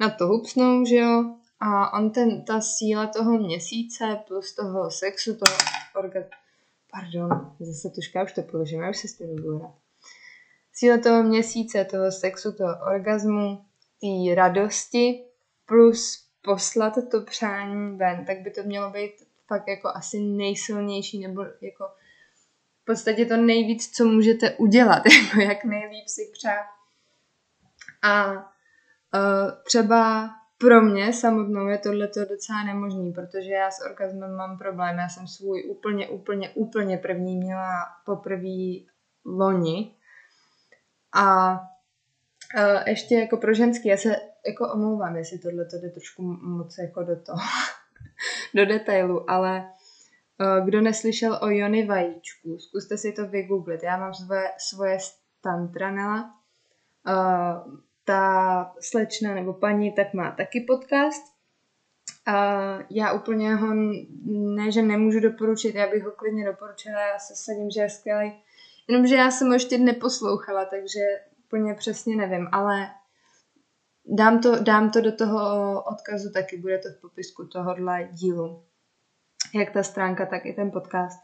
na 0.00 0.10
to 0.10 0.26
hupsnou, 0.26 0.84
že 0.84 0.96
jo, 0.96 1.34
a 1.60 1.98
on 1.98 2.10
ten, 2.10 2.44
ta 2.44 2.60
síla 2.60 3.06
toho 3.06 3.38
měsíce 3.38 4.18
plus 4.26 4.54
toho 4.54 4.90
sexu, 4.90 5.34
toho 5.34 5.56
orga... 5.94 6.20
Pardon, 6.90 7.56
zase 7.60 7.90
tuška, 7.90 8.22
už 8.22 8.32
to 8.32 8.42
položím, 8.42 8.82
já 8.82 8.90
už 8.90 8.96
se 8.96 9.08
s 9.08 9.14
tím 9.18 9.36
budu 9.36 9.58
hrát. 9.58 9.85
Síla 10.78 10.98
toho 10.98 11.22
měsíce, 11.22 11.84
toho 11.84 12.12
sexu, 12.12 12.52
toho 12.52 12.74
orgazmu, 12.94 13.64
té 14.00 14.34
radosti 14.34 15.24
plus 15.66 16.26
poslat 16.42 16.94
to 17.10 17.20
přání 17.20 17.96
ven, 17.96 18.24
tak 18.26 18.40
by 18.40 18.50
to 18.50 18.62
mělo 18.62 18.90
být 18.90 19.12
fakt 19.46 19.68
jako 19.68 19.88
asi 19.88 20.20
nejsilnější 20.20 21.18
nebo 21.18 21.42
jako 21.42 21.84
v 22.82 22.84
podstatě 22.84 23.26
to 23.26 23.36
nejvíc, 23.36 23.90
co 23.90 24.04
můžete 24.04 24.50
udělat, 24.50 25.02
jako 25.28 25.40
jak 25.40 25.64
nejlíp 25.64 26.08
si 26.08 26.30
přát. 26.32 26.66
A 28.02 28.32
uh, 28.34 29.50
třeba 29.64 30.30
pro 30.58 30.82
mě 30.82 31.12
samotnou 31.12 31.66
je 31.66 31.78
tohle 31.78 32.08
docela 32.28 32.64
nemožný, 32.64 33.12
protože 33.12 33.50
já 33.50 33.70
s 33.70 33.84
orgasmem 33.84 34.36
mám 34.36 34.58
problém. 34.58 34.98
Já 34.98 35.08
jsem 35.08 35.26
svůj 35.26 35.64
úplně, 35.70 36.08
úplně, 36.08 36.50
úplně 36.50 36.98
první 36.98 37.36
měla 37.36 37.86
poprvé 38.04 38.84
loni. 39.24 39.96
A 41.12 41.52
uh, 41.52 42.82
ještě 42.86 43.14
jako 43.14 43.36
pro 43.36 43.54
ženský, 43.54 43.88
já 43.88 43.96
se 43.96 44.16
jako 44.46 44.72
omlouvám, 44.72 45.16
jestli 45.16 45.38
tohle 45.38 45.64
to 45.64 45.78
jde 45.78 45.90
trošku 45.90 46.22
moc 46.42 46.78
jako 46.78 47.02
do 47.02 47.22
toho, 47.22 47.40
do 48.54 48.66
detailu, 48.66 49.30
ale 49.30 49.70
uh, 50.40 50.66
kdo 50.66 50.80
neslyšel 50.80 51.38
o 51.42 51.48
Jony 51.50 51.86
Vajíčku, 51.86 52.58
zkuste 52.58 52.98
si 52.98 53.12
to 53.12 53.26
vygooglit. 53.26 53.82
Já 53.82 53.96
mám 53.96 54.14
svoje, 54.14 54.50
svoje 54.58 54.98
stantranela. 55.00 56.34
Uh, 57.08 57.76
ta 58.06 58.74
slečna 58.80 59.34
nebo 59.34 59.52
paní 59.52 59.92
tak 59.92 60.14
má 60.14 60.30
taky 60.30 60.60
podcast. 60.60 61.36
A 62.26 62.34
já 62.90 63.12
úplně 63.12 63.54
ho, 63.54 63.74
ne, 64.54 64.72
že 64.72 64.82
nemůžu 64.82 65.20
doporučit, 65.20 65.74
já 65.74 65.90
bych 65.90 66.04
ho 66.04 66.10
klidně 66.10 66.46
doporučila, 66.46 67.00
já 67.00 67.18
se 67.18 67.34
sadím, 67.36 67.70
že 67.70 67.80
je 67.80 67.90
skvělý. 67.90 68.32
Jenomže 68.88 69.14
já 69.14 69.30
jsem 69.30 69.48
ho 69.48 69.54
ještě 69.54 69.78
neposlouchala, 69.78 70.64
takže 70.64 71.00
úplně 71.46 71.74
přesně 71.74 72.16
nevím, 72.16 72.48
ale 72.52 72.90
Dám 74.08 74.40
to, 74.40 74.62
dám 74.62 74.90
to 74.90 75.00
do 75.00 75.12
toho 75.12 75.82
odkazu 75.82 76.32
taky, 76.32 76.56
bude 76.56 76.78
to 76.78 76.88
v 76.88 77.00
popisku 77.00 77.46
tohohle 77.46 78.08
dílu. 78.12 78.64
Jak 79.54 79.72
ta 79.72 79.82
stránka, 79.82 80.26
tak 80.26 80.46
i 80.46 80.52
ten 80.52 80.70
podcast. 80.70 81.20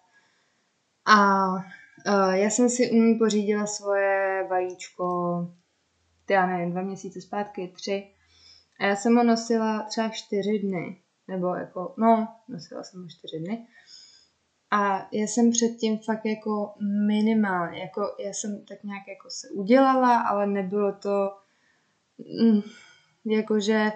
A 1.05 1.49
uh, 1.53 2.35
já 2.35 2.51
jsem 2.51 2.69
si 2.69 2.91
u 2.91 2.95
ní 2.95 3.15
pořídila 3.15 3.67
svoje 3.67 4.47
vajíčko, 4.51 5.05
já 6.31 6.47
nevím, 6.47 6.71
dva 6.71 6.83
měsíce 6.83 7.21
zpátky, 7.21 7.73
tři. 7.77 8.15
A 8.81 8.85
já 8.85 8.97
jsem 8.97 9.17
ho 9.17 9.25
nosila 9.25 9.83
třeba 9.83 10.09
čtyři 10.09 10.59
dny. 10.59 11.03
Nebo 11.29 11.55
jako, 11.55 11.95
no, 11.99 12.29
nosila 12.49 12.83
jsem 12.83 13.03
ho 13.03 13.09
čtyři 13.09 13.39
dny. 13.39 13.67
A 14.73 15.09
já 15.13 15.27
jsem 15.27 15.51
předtím 15.51 15.99
fakt 15.99 16.25
jako 16.25 16.75
minimálně, 17.07 17.81
jako 17.81 18.15
já 18.19 18.33
jsem 18.33 18.65
tak 18.69 18.85
nějak 18.85 19.09
jako 19.09 19.31
se 19.31 19.49
udělala, 19.49 20.21
ale 20.21 20.47
nebylo 20.47 20.93
to 20.93 21.37
mm, 22.43 22.61
jakože, 23.25 23.93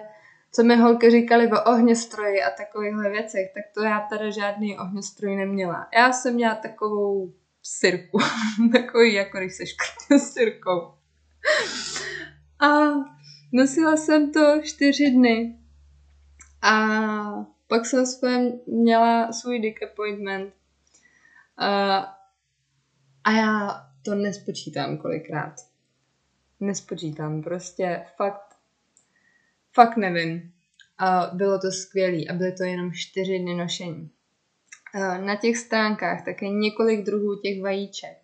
co 0.51 0.63
mi 0.63 0.75
holky 0.75 1.11
říkali 1.11 1.51
o 1.51 1.63
ohňostroji 1.63 2.43
a 2.43 2.49
takovýchhle 2.49 3.09
věcech, 3.09 3.51
tak 3.53 3.63
to 3.73 3.83
já 3.83 3.99
teda 3.99 4.29
žádný 4.29 4.79
ohňostroj 4.79 5.35
neměla. 5.35 5.87
Já 5.93 6.13
jsem 6.13 6.33
měla 6.33 6.55
takovou 6.55 7.33
sirku, 7.63 8.19
takový, 8.71 9.13
jako 9.13 9.37
když 9.37 9.55
se 9.55 9.65
škrtne 9.65 10.19
sirkou. 10.19 10.93
A 12.59 12.67
nosila 13.53 13.97
jsem 13.97 14.31
to 14.31 14.61
čtyři 14.63 15.11
dny. 15.11 15.59
A 16.61 16.87
pak 17.67 17.85
jsem 17.85 18.05
svoje, 18.05 18.53
měla 18.67 19.31
svůj 19.31 19.59
dick 19.59 19.83
appointment. 19.83 20.56
A, 21.57 21.97
a 23.23 23.31
já 23.31 23.81
to 24.05 24.15
nespočítám 24.15 24.97
kolikrát 24.97 25.55
nespočítám. 26.59 27.41
Prostě 27.43 28.05
fakt, 28.15 28.55
fakt 29.73 29.97
nevím. 29.97 30.53
A 30.97 31.31
bylo 31.33 31.59
to 31.59 31.71
skvělé 31.71 32.23
a 32.29 32.33
byly 32.33 32.51
to 32.51 32.63
jenom 32.63 32.91
čtyři 32.93 33.39
dny 33.39 33.55
nošení. 33.55 34.11
Na 35.25 35.35
těch 35.35 35.57
stránkách 35.57 36.25
také 36.25 36.49
několik 36.49 37.05
druhů 37.05 37.35
těch 37.35 37.61
vajíček. 37.61 38.17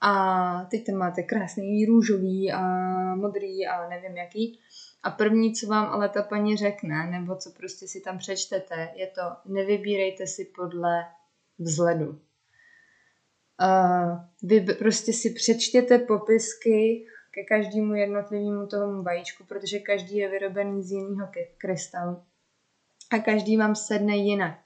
A 0.00 0.64
teď 0.70 0.86
tam 0.86 0.94
máte 0.94 1.22
krásný 1.22 1.86
růžový 1.86 2.52
a 2.52 2.60
modrý 3.14 3.66
a 3.66 3.88
nevím 3.88 4.16
jaký. 4.16 4.60
A 5.02 5.10
první, 5.10 5.54
co 5.54 5.66
vám 5.66 5.86
ale 5.86 6.08
ta 6.08 6.22
paní 6.22 6.56
řekne, 6.56 7.06
nebo 7.10 7.36
co 7.36 7.50
prostě 7.50 7.88
si 7.88 8.00
tam 8.00 8.18
přečtete, 8.18 8.88
je 8.94 9.06
to 9.06 9.22
nevybírejte 9.44 10.26
si 10.26 10.44
podle 10.44 11.04
vzhledu. 11.58 12.20
Vy 14.42 14.60
prostě 14.60 15.12
si 15.12 15.30
přečtěte 15.30 15.98
popisky 15.98 17.06
ke 17.30 17.44
každému 17.44 17.94
jednotlivému 17.94 18.66
tomu 18.66 19.02
vajíčku, 19.02 19.44
protože 19.44 19.78
každý 19.78 20.16
je 20.16 20.28
vyrobený 20.28 20.82
z 20.82 20.92
jiného 20.92 21.28
krystalu. 21.58 22.22
A 23.12 23.18
každý 23.18 23.56
vám 23.56 23.74
sedne 23.74 24.16
jinak. 24.16 24.58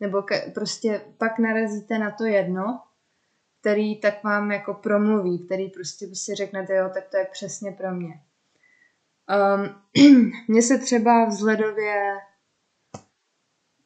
Nebo 0.00 0.22
ke, 0.22 0.50
prostě 0.54 1.00
pak 1.18 1.38
narazíte 1.38 1.98
na 1.98 2.10
to 2.10 2.24
jedno, 2.24 2.80
který 3.60 4.00
tak 4.00 4.24
vám 4.24 4.52
jako 4.52 4.74
promluví, 4.74 5.46
který 5.46 5.70
prostě 5.70 6.06
si 6.14 6.34
řeknete, 6.34 6.76
jo, 6.76 6.90
tak 6.94 7.08
to 7.08 7.16
je 7.16 7.24
přesně 7.32 7.72
pro 7.72 7.94
mě. 7.94 8.14
Um, 10.48 10.62
se 10.62 10.78
třeba 10.78 11.24
vzhledově 11.24 12.14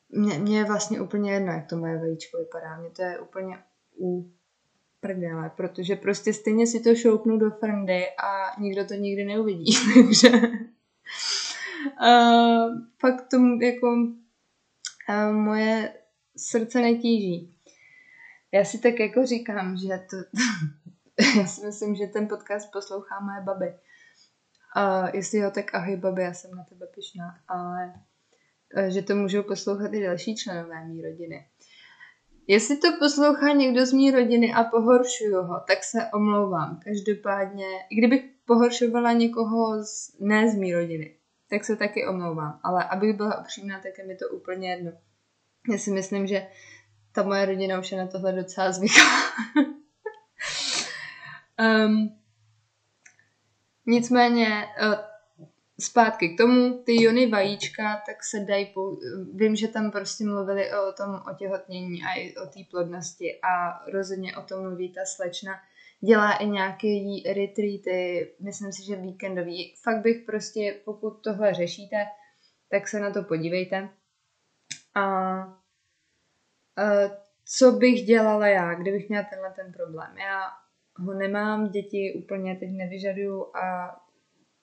mě, 0.09 0.39
mě 0.39 0.59
je 0.59 0.65
vlastně 0.65 1.01
úplně 1.01 1.33
jedno, 1.33 1.53
jak 1.53 1.67
to 1.67 1.77
moje 1.77 1.99
vajíčko 1.99 2.39
vypadá. 2.39 2.77
Mně 2.77 2.91
to 2.91 3.03
je 3.03 3.19
úplně 3.19 3.59
u 4.01 4.31
prdele, 5.01 5.51
protože 5.57 5.97
prostě 5.97 6.33
stejně 6.33 6.67
si 6.67 6.81
to 6.81 6.95
šoupnu 6.95 7.39
do 7.39 7.51
frndy 7.51 8.07
a 8.11 8.61
nikdo 8.61 8.85
to 8.85 8.95
nikdy 8.95 9.25
neuvidí. 9.25 9.75
Takže 9.95 10.31
uh, 12.01 12.81
fakt 13.01 13.29
tomu 13.31 13.61
jako 13.63 13.87
uh, 15.09 15.33
moje 15.33 15.95
srdce 16.37 16.81
netíží. 16.81 17.55
Já 18.53 18.65
si 18.65 18.79
tak 18.79 19.01
jako 19.01 19.27
říkám, 19.27 19.77
že 19.77 19.89
to, 20.11 20.17
já 21.39 21.47
si 21.47 21.67
myslím, 21.67 21.95
že 21.95 22.07
ten 22.07 22.29
podcast 22.29 22.73
poslouchá 22.73 23.21
moje 23.21 23.41
baby. 23.41 23.75
Uh, 24.77 25.09
jestli 25.13 25.39
jo, 25.39 25.51
tak 25.51 25.75
ahoj 25.75 25.97
babi, 25.97 26.23
já 26.23 26.35
jsem 26.35 26.51
na 26.55 26.65
tebe 26.65 26.87
pišná, 26.95 27.41
ale 27.49 27.95
uh, 28.77 28.89
že 28.89 29.03
to 29.03 29.15
můžou 29.15 29.43
poslouchat 29.43 29.93
i 29.93 30.03
další 30.03 30.37
členové 30.37 30.85
mé 30.85 31.03
rodiny. 31.03 31.47
Jestli 32.51 32.77
to 32.77 32.89
poslouchá 32.99 33.53
někdo 33.53 33.87
z 33.87 33.93
mé 33.93 34.11
rodiny 34.11 34.55
a 34.55 34.65
pohoršuju 34.65 35.43
ho, 35.43 35.61
tak 35.67 35.85
se 35.85 35.99
omlouvám. 36.15 36.81
Každopádně, 36.85 37.67
i 37.91 37.97
kdybych 37.97 38.25
pohoršovala 38.45 39.13
někoho 39.13 39.85
z, 39.85 40.17
ne 40.21 40.51
z 40.51 40.55
mé 40.55 40.73
rodiny, 40.73 41.15
tak 41.51 41.65
se 41.65 41.77
taky 41.77 42.07
omlouvám. 42.07 42.61
Ale 42.63 42.85
abych 42.85 43.17
byla 43.17 43.41
upřímná, 43.41 43.81
tak 43.81 43.99
je 43.99 44.07
mi 44.07 44.17
to 44.17 44.29
úplně 44.29 44.71
jedno. 44.71 44.93
Já 45.73 45.79
si 45.79 45.91
myslím, 45.91 46.27
že 46.27 46.47
ta 47.13 47.23
moje 47.23 47.47
rodina 47.47 47.79
už 47.79 47.93
je 47.93 47.99
na 47.99 48.07
tohle 48.07 48.33
docela 48.33 48.73
zvyklá. 48.73 49.05
um, 51.87 52.19
nicméně, 53.87 54.65
uh, 54.83 54.95
zpátky 55.81 56.29
k 56.29 56.39
tomu, 56.39 56.83
ty 56.83 57.03
jony 57.03 57.27
vajíčka, 57.27 58.03
tak 58.07 58.25
se 58.25 58.41
dají, 58.41 58.67
pou... 58.67 59.01
vím, 59.35 59.57
že 59.57 59.69
tam 59.69 59.91
prostě 59.91 60.25
mluvili 60.25 60.71
o 60.73 60.93
tom 60.93 61.23
otěhotnění 61.31 62.03
a 62.03 62.15
i 62.19 62.35
o 62.35 62.47
té 62.47 62.61
plodnosti 62.71 63.41
a 63.43 63.85
rozhodně 63.91 64.37
o 64.37 64.43
tom 64.43 64.63
mluví 64.63 64.93
ta 64.93 65.01
slečna. 65.05 65.53
Dělá 66.01 66.33
i 66.33 66.47
nějaké 66.47 66.89
retreaty, 67.27 68.31
myslím 68.41 68.73
si, 68.73 68.87
že 68.87 68.97
víkendový. 68.97 69.75
Fakt 69.83 70.03
bych 70.03 70.23
prostě, 70.27 70.81
pokud 70.85 71.11
tohle 71.11 71.55
řešíte, 71.55 71.97
tak 72.71 72.89
se 72.89 73.01
na 73.01 73.11
to 73.11 73.23
podívejte. 73.23 73.89
A, 74.95 75.03
a 75.03 75.55
co 77.45 77.73
bych 77.73 78.03
dělala 78.03 78.47
já, 78.47 78.75
kdybych 78.75 79.09
měla 79.09 79.25
tenhle 79.31 79.51
ten 79.51 79.73
problém? 79.73 80.19
Já 80.19 80.43
ho 80.97 81.15
nemám, 81.15 81.71
děti 81.71 82.23
úplně 82.25 82.57
teď 82.57 82.69
nevyžaduju 82.71 83.57
a 83.57 83.97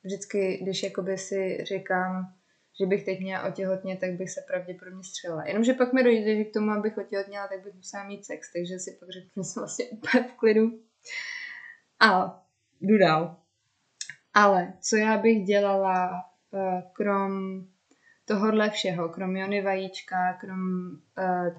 vždycky, 0.06 0.60
když 0.62 0.84
jakoby 0.84 1.18
si 1.18 1.58
říkám, 1.64 2.34
že 2.80 2.86
bych 2.86 3.06
teď 3.06 3.20
měla 3.20 3.48
otěhotně, 3.48 3.98
tak 3.98 4.12
bych 4.12 4.30
se 4.30 4.42
pravděpodobně 4.48 5.04
střelila. 5.04 5.46
Jenomže 5.46 5.74
pak 5.74 5.94
mi 5.94 6.04
dojde, 6.04 6.36
že 6.36 6.44
k 6.44 6.54
tomu, 6.54 6.72
abych 6.72 6.98
otěhotněla, 6.98 7.48
tak 7.48 7.64
bych 7.64 7.74
musela 7.74 8.04
mít 8.04 8.26
sex, 8.26 8.54
takže 8.54 8.80
si 8.80 8.98
pak 9.00 9.10
řeknu, 9.10 9.44
že 9.44 9.50
jsem 9.50 9.62
vlastně 9.62 9.86
úplně 9.86 10.24
v 10.24 10.34
klidu. 10.34 10.80
A 12.00 12.42
jdu 12.82 12.98
dál. 12.98 13.38
Ale 14.34 14.74
co 14.82 14.96
já 14.96 15.18
bych 15.18 15.44
dělala 15.44 16.26
uh, 16.52 16.82
krom 16.94 17.66
tohohle 18.26 18.70
všeho, 18.70 19.10
krom 19.10 19.36
Jony 19.36 19.62
vajíčka, 19.62 20.34
krom 20.34 20.90
uh, 21.18 21.58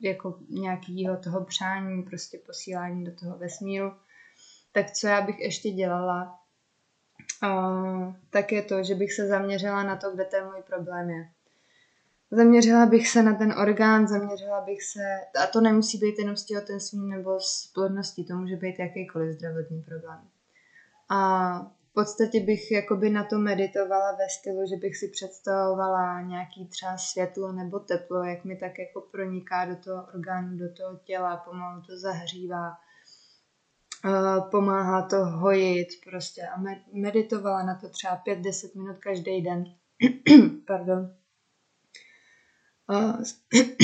jako 0.00 0.38
nějakého 0.48 1.16
toho 1.16 1.44
přání, 1.44 2.02
prostě 2.02 2.38
posílání 2.46 3.04
do 3.04 3.14
toho 3.14 3.38
vesmíru, 3.38 3.92
tak 4.72 4.90
co 4.90 5.06
já 5.06 5.20
bych 5.20 5.38
ještě 5.38 5.70
dělala, 5.70 6.39
tak 8.30 8.52
je 8.52 8.62
to, 8.62 8.82
že 8.82 8.94
bych 8.94 9.12
se 9.12 9.26
zaměřila 9.26 9.82
na 9.82 9.96
to, 9.96 10.10
kde 10.10 10.24
ten 10.24 10.44
můj 10.44 10.62
problém 10.66 11.10
je. 11.10 11.28
Zaměřila 12.30 12.86
bych 12.86 13.08
se 13.08 13.22
na 13.22 13.34
ten 13.34 13.52
orgán, 13.52 14.08
zaměřila 14.08 14.60
bych 14.60 14.82
se, 14.82 15.20
a 15.42 15.46
to 15.46 15.60
nemusí 15.60 15.98
být 15.98 16.18
jenom 16.18 16.36
s 16.36 16.44
těhotenstvím 16.44 17.08
nebo 17.08 17.40
s 17.40 17.70
plodností, 17.74 18.24
to 18.24 18.34
může 18.34 18.56
být 18.56 18.78
jakýkoliv 18.78 19.36
zdravotní 19.36 19.82
problém. 19.82 20.18
A 21.08 21.58
v 21.90 21.92
podstatě 21.94 22.40
bych 22.40 22.70
jakoby 22.70 23.10
na 23.10 23.24
to 23.24 23.38
meditovala 23.38 24.12
ve 24.12 24.28
stylu, 24.28 24.66
že 24.66 24.76
bych 24.76 24.96
si 24.96 25.08
představovala 25.08 26.20
nějaký 26.20 26.66
třeba 26.66 26.96
světlo 26.98 27.52
nebo 27.52 27.78
teplo, 27.78 28.24
jak 28.24 28.44
mi 28.44 28.56
tak 28.56 28.78
jako 28.78 29.00
proniká 29.00 29.64
do 29.64 29.76
toho 29.76 30.06
orgánu, 30.14 30.58
do 30.58 30.74
toho 30.74 30.96
těla, 31.04 31.36
pomalu 31.36 31.82
to 31.82 31.98
zahřívá 31.98 32.72
pomáhá 34.50 35.02
to 35.02 35.24
hojit 35.24 35.88
prostě 36.04 36.42
a 36.42 36.62
meditovala 36.92 37.62
na 37.62 37.74
to 37.74 37.88
třeba 37.88 38.22
5-10 38.26 38.78
minut 38.78 38.98
každý 38.98 39.42
den. 39.42 39.64
Pardon. 40.66 41.14
Uh, 42.90 43.22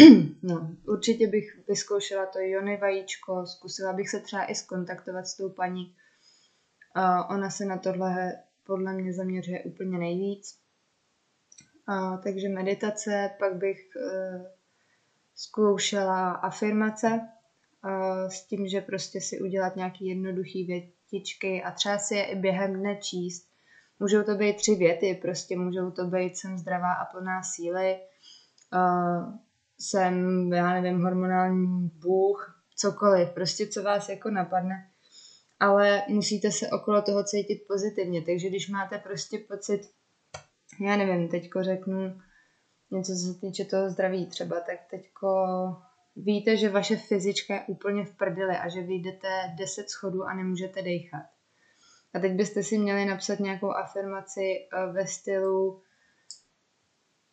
no, 0.42 0.76
určitě 0.86 1.26
bych 1.26 1.68
vyzkoušela 1.68 2.26
to 2.26 2.38
jony 2.38 2.76
vajíčko, 2.76 3.46
zkusila 3.46 3.92
bych 3.92 4.10
se 4.10 4.20
třeba 4.20 4.44
i 4.44 4.54
skontaktovat 4.54 5.26
s 5.26 5.36
tou 5.36 5.48
paní. 5.48 5.96
Uh, 6.96 7.36
ona 7.36 7.50
se 7.50 7.64
na 7.64 7.78
tohle 7.78 8.36
podle 8.66 8.92
mě 8.92 9.14
zaměřuje 9.14 9.62
úplně 9.62 9.98
nejvíc. 9.98 10.58
Takže 12.22 12.48
meditace, 12.48 13.30
pak 13.38 13.56
bych 13.56 13.88
zkoušela 15.34 16.30
afirmace, 16.30 17.28
s 18.28 18.46
tím, 18.46 18.68
že 18.68 18.80
prostě 18.80 19.20
si 19.20 19.40
udělat 19.40 19.76
nějaký 19.76 20.06
jednoduchý 20.06 20.64
větičky 20.64 21.62
a 21.62 21.70
třeba 21.70 21.98
si 21.98 22.14
je 22.14 22.24
i 22.24 22.36
během 22.36 22.72
dne 22.72 22.96
číst. 22.96 23.48
Můžou 24.00 24.22
to 24.22 24.34
být 24.34 24.56
tři 24.56 24.74
věty, 24.74 25.18
prostě 25.22 25.56
můžou 25.56 25.90
to 25.90 26.04
být 26.04 26.36
jsem 26.36 26.58
zdravá 26.58 26.92
a 26.92 27.04
plná 27.04 27.42
síly, 27.42 27.98
jsem, 29.78 30.52
já 30.52 30.80
nevím, 30.80 31.02
hormonální 31.02 31.90
bůh, 31.94 32.62
cokoliv, 32.76 33.30
prostě 33.30 33.66
co 33.66 33.82
vás 33.82 34.08
jako 34.08 34.30
napadne. 34.30 34.90
Ale 35.60 36.02
musíte 36.08 36.52
se 36.52 36.70
okolo 36.70 37.02
toho 37.02 37.24
cítit 37.24 37.64
pozitivně, 37.68 38.22
takže 38.22 38.48
když 38.48 38.68
máte 38.68 38.98
prostě 38.98 39.38
pocit, 39.38 39.80
já 40.80 40.96
nevím, 40.96 41.28
teďko 41.28 41.62
řeknu 41.62 42.20
něco, 42.90 43.12
co 43.12 43.32
se 43.32 43.40
týče 43.40 43.64
toho 43.64 43.90
zdraví 43.90 44.26
třeba, 44.26 44.60
tak 44.60 44.78
teďko 44.90 45.46
víte, 46.16 46.56
že 46.56 46.68
vaše 46.68 46.96
fyzička 46.96 47.54
je 47.54 47.64
úplně 47.66 48.04
v 48.04 48.16
prdeli 48.16 48.56
a 48.56 48.68
že 48.68 48.80
vyjdete 48.80 49.28
10 49.58 49.90
schodů 49.90 50.24
a 50.24 50.34
nemůžete 50.34 50.82
dechat. 50.82 51.26
A 52.14 52.18
teď 52.18 52.32
byste 52.32 52.62
si 52.62 52.78
měli 52.78 53.04
napsat 53.04 53.40
nějakou 53.40 53.70
afirmaci 53.70 54.40
eh, 54.40 54.92
ve 54.92 55.06
stylu 55.06 55.82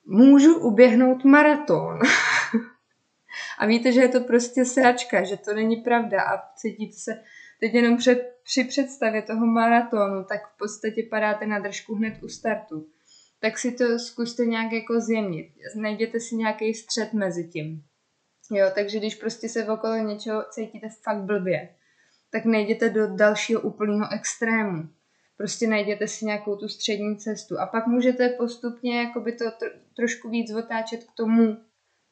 můžu 0.05 0.59
uběhnout 0.59 1.23
maraton. 1.23 1.99
a 3.59 3.65
víte, 3.65 3.91
že 3.91 4.01
je 4.01 4.09
to 4.09 4.21
prostě 4.21 4.65
sračka, 4.65 5.23
že 5.23 5.37
to 5.37 5.53
není 5.53 5.75
pravda 5.75 6.21
a 6.21 6.53
cítíte 6.55 6.97
se 6.97 7.23
teď 7.59 7.73
jenom 7.73 7.97
před, 7.97 8.39
při 8.43 8.63
představě 8.63 9.21
toho 9.21 9.45
maratonu, 9.45 10.23
tak 10.23 10.47
v 10.47 10.57
podstatě 10.57 11.07
padáte 11.09 11.45
na 11.45 11.59
držku 11.59 11.95
hned 11.95 12.23
u 12.23 12.27
startu. 12.27 12.87
Tak 13.39 13.57
si 13.57 13.71
to 13.71 13.99
zkuste 13.99 14.45
nějak 14.45 14.71
jako 14.71 14.99
zjemnit. 14.99 15.47
Najděte 15.75 16.19
si 16.19 16.35
nějaký 16.35 16.73
střed 16.73 17.13
mezi 17.13 17.47
tím. 17.47 17.83
Jo, 18.53 18.71
takže 18.75 18.99
když 18.99 19.15
prostě 19.15 19.49
se 19.49 19.67
okolo 19.67 19.95
něčeho 19.95 20.43
cítíte 20.51 20.87
fakt 21.03 21.21
blbě, 21.21 21.69
tak 22.31 22.45
nejděte 22.45 22.89
do 22.89 23.15
dalšího 23.15 23.61
úplného 23.61 24.07
extrému. 24.13 24.89
Prostě 25.37 25.67
najděte 25.67 26.07
si 26.07 26.25
nějakou 26.25 26.55
tu 26.55 26.67
střední 26.67 27.17
cestu 27.17 27.59
a 27.59 27.65
pak 27.65 27.87
můžete 27.87 28.29
postupně 28.29 28.99
jakoby 28.99 29.31
to 29.31 29.45
tr- 29.45 29.71
trošku 29.95 30.29
víc 30.29 30.53
otáčet 30.53 31.03
k 31.03 31.15
tomu 31.17 31.57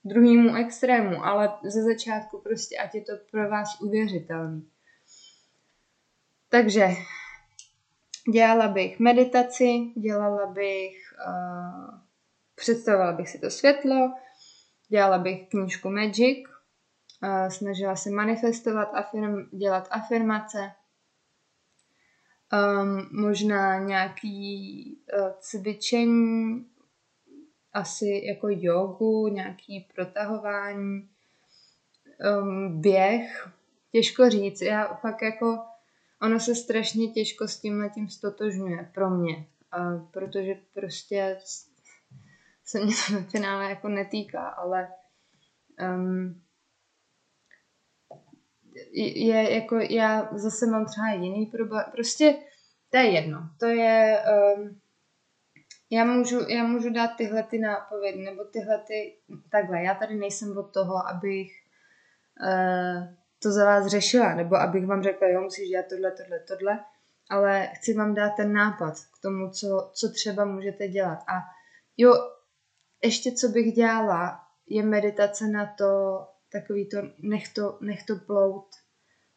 druhému 0.05 0.55
extrému, 0.55 1.25
ale 1.25 1.53
ze 1.63 1.83
začátku 1.83 2.37
prostě 2.37 2.77
ať 2.77 2.95
je 2.95 3.01
to 3.01 3.11
pro 3.31 3.49
vás 3.49 3.81
uvěřitelný. 3.81 4.67
Takže 6.49 6.87
dělala 8.33 8.67
bych 8.67 8.99
meditaci, 8.99 9.67
dělala 9.97 10.47
bych, 10.47 10.97
uh, 11.27 11.99
představovala 12.55 13.13
bych 13.13 13.29
si 13.29 13.39
to 13.39 13.49
světlo, 13.49 14.13
Dělala 14.91 15.17
bych 15.17 15.49
knížku 15.49 15.89
Magic, 15.89 16.37
snažila 17.49 17.95
se 17.95 18.09
manifestovat, 18.09 18.89
afirm, 18.93 19.49
dělat 19.51 19.87
afirmace, 19.91 20.71
um, 22.53 23.21
možná 23.21 23.79
nějaký 23.79 24.97
uh, 25.19 25.31
cvičení, 25.39 26.65
asi 27.73 28.21
jako 28.25 28.47
jogu, 28.49 29.27
nějaký 29.27 29.87
protahování, 29.95 31.09
um, 32.41 32.81
běh, 32.81 33.49
těžko 33.91 34.29
říct. 34.29 34.61
Já 34.61 34.93
fakt 34.93 35.21
jako, 35.21 35.59
ono 36.21 36.39
se 36.39 36.55
strašně 36.55 37.07
těžko 37.07 37.47
s 37.47 37.59
tím 37.59 37.79
letím 37.79 38.09
stotožňuje 38.09 38.91
pro 38.93 39.09
mě, 39.09 39.47
uh, 39.77 40.09
protože 40.11 40.55
prostě 40.73 41.37
se 42.65 42.79
mě 42.79 42.93
to 43.07 43.13
ve 43.15 43.23
finále 43.23 43.69
jako 43.69 43.89
netýká, 43.89 44.47
ale 44.47 44.87
um, 45.95 46.41
je 48.93 49.55
jako, 49.55 49.75
já 49.89 50.29
zase 50.31 50.65
mám 50.65 50.85
třeba 50.85 51.11
jiný 51.11 51.45
problém, 51.45 51.85
prostě 51.91 52.35
to 52.89 52.97
je 52.97 53.11
jedno, 53.11 53.49
to 53.59 53.65
je, 53.65 54.23
um, 54.57 54.79
Já 55.93 56.05
můžu, 56.05 56.49
já 56.49 56.63
můžu 56.63 56.93
dát 56.93 57.07
tyhle 57.17 57.43
ty 57.43 57.59
nápovědy, 57.59 58.23
nebo 58.23 58.43
tyhle 58.43 58.79
ty, 58.87 59.17
takhle, 59.51 59.83
já 59.83 59.95
tady 59.95 60.15
nejsem 60.15 60.57
od 60.57 60.73
toho, 60.73 61.07
abych 61.07 61.51
uh, 62.41 63.03
to 63.43 63.51
za 63.51 63.65
vás 63.65 63.87
řešila, 63.87 64.35
nebo 64.35 64.55
abych 64.55 64.87
vám 64.87 65.03
řekla, 65.03 65.27
jo, 65.27 65.41
musíš 65.41 65.69
dělat 65.69 65.85
tohle, 65.89 66.11
tohle, 66.11 66.39
tohle, 66.39 66.79
ale 67.29 67.67
chci 67.73 67.93
vám 67.93 68.13
dát 68.13 68.29
ten 68.29 68.53
nápad 68.53 68.93
k 68.93 69.21
tomu, 69.21 69.49
co, 69.49 69.91
co 69.93 70.09
třeba 70.09 70.45
můžete 70.45 70.87
dělat. 70.87 71.19
A 71.27 71.33
jo, 71.97 72.13
ještě 73.03 73.31
co 73.31 73.47
bych 73.47 73.73
dělala, 73.73 74.39
je 74.67 74.83
meditace 74.83 75.47
na 75.47 75.73
to, 75.77 76.19
takový 76.51 76.89
to, 76.89 76.97
nech 77.19 77.49
to, 77.49 77.77
nech 77.81 78.03
to 78.03 78.15
plout. 78.15 78.67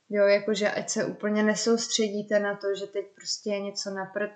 Jo, 0.09 0.27
jakože 0.27 0.71
ať 0.71 0.89
se 0.91 1.05
úplně 1.05 1.43
nesoustředíte 1.43 2.39
na 2.39 2.57
to, 2.57 2.75
že 2.75 2.87
teď 2.87 3.07
prostě 3.15 3.51
je 3.51 3.61
něco 3.61 3.91
napřed 3.91 4.31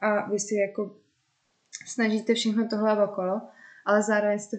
a 0.00 0.30
vy 0.30 0.40
si 0.40 0.54
jako 0.54 0.96
snažíte 1.86 2.34
všechno 2.34 2.68
tohle 2.68 3.04
okolo, 3.04 3.40
ale 3.84 4.02
zároveň 4.02 4.38
jste 4.38 4.56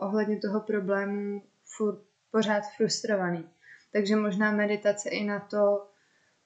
ohledně 0.00 0.38
toho 0.38 0.60
problému 0.60 1.42
furt 1.76 1.98
pořád 2.30 2.62
frustrovaný. 2.76 3.50
Takže 3.92 4.16
možná 4.16 4.52
meditace 4.52 5.08
i 5.08 5.24
na 5.24 5.40
to 5.40 5.86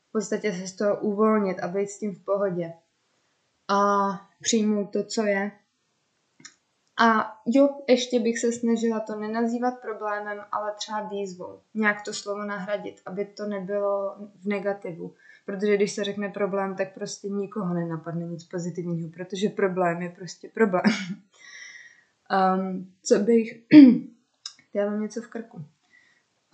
v 0.08 0.12
podstatě 0.12 0.52
se 0.52 0.66
z 0.66 0.76
toho 0.76 1.00
uvolnit 1.00 1.58
a 1.60 1.68
být 1.68 1.90
s 1.90 1.98
tím 1.98 2.14
v 2.14 2.24
pohodě. 2.24 2.72
A 3.68 4.10
přijmout 4.40 4.92
to, 4.92 5.04
co 5.04 5.22
je. 5.22 5.50
A 7.00 7.36
jo, 7.46 7.68
ještě 7.88 8.20
bych 8.20 8.38
se 8.38 8.52
snažila 8.52 9.00
to 9.00 9.16
nenazývat 9.16 9.80
problémem, 9.80 10.38
ale 10.52 10.72
třeba 10.76 11.08
výzvou. 11.08 11.60
Nějak 11.74 12.02
to 12.02 12.12
slovo 12.12 12.44
nahradit, 12.44 13.00
aby 13.06 13.24
to 13.24 13.46
nebylo 13.46 14.16
v 14.42 14.46
negativu. 14.46 15.14
Protože 15.46 15.76
když 15.76 15.92
se 15.92 16.04
řekne 16.04 16.28
problém, 16.28 16.76
tak 16.76 16.94
prostě 16.94 17.28
nikoho 17.28 17.74
nenapadne 17.74 18.26
nic 18.26 18.44
pozitivního, 18.44 19.10
protože 19.10 19.48
problém 19.48 20.02
je 20.02 20.08
prostě 20.08 20.48
problém. 20.48 20.82
um, 22.56 22.92
co 23.02 23.18
bych... 23.18 23.62
Já 24.74 24.90
mám 24.90 25.00
něco 25.00 25.22
v 25.22 25.26
krku. 25.26 25.64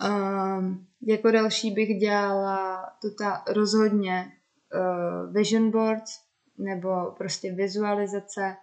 Um, 0.09 0.87
jako 1.01 1.31
další 1.31 1.71
bych 1.71 1.89
dělala 1.99 2.93
to 3.01 3.11
ta 3.11 3.43
rozhodně 3.47 4.31
uh, 4.73 5.33
vision 5.33 5.71
boards 5.71 6.21
nebo 6.57 7.11
prostě 7.17 7.51
vizualizace. 7.51 8.55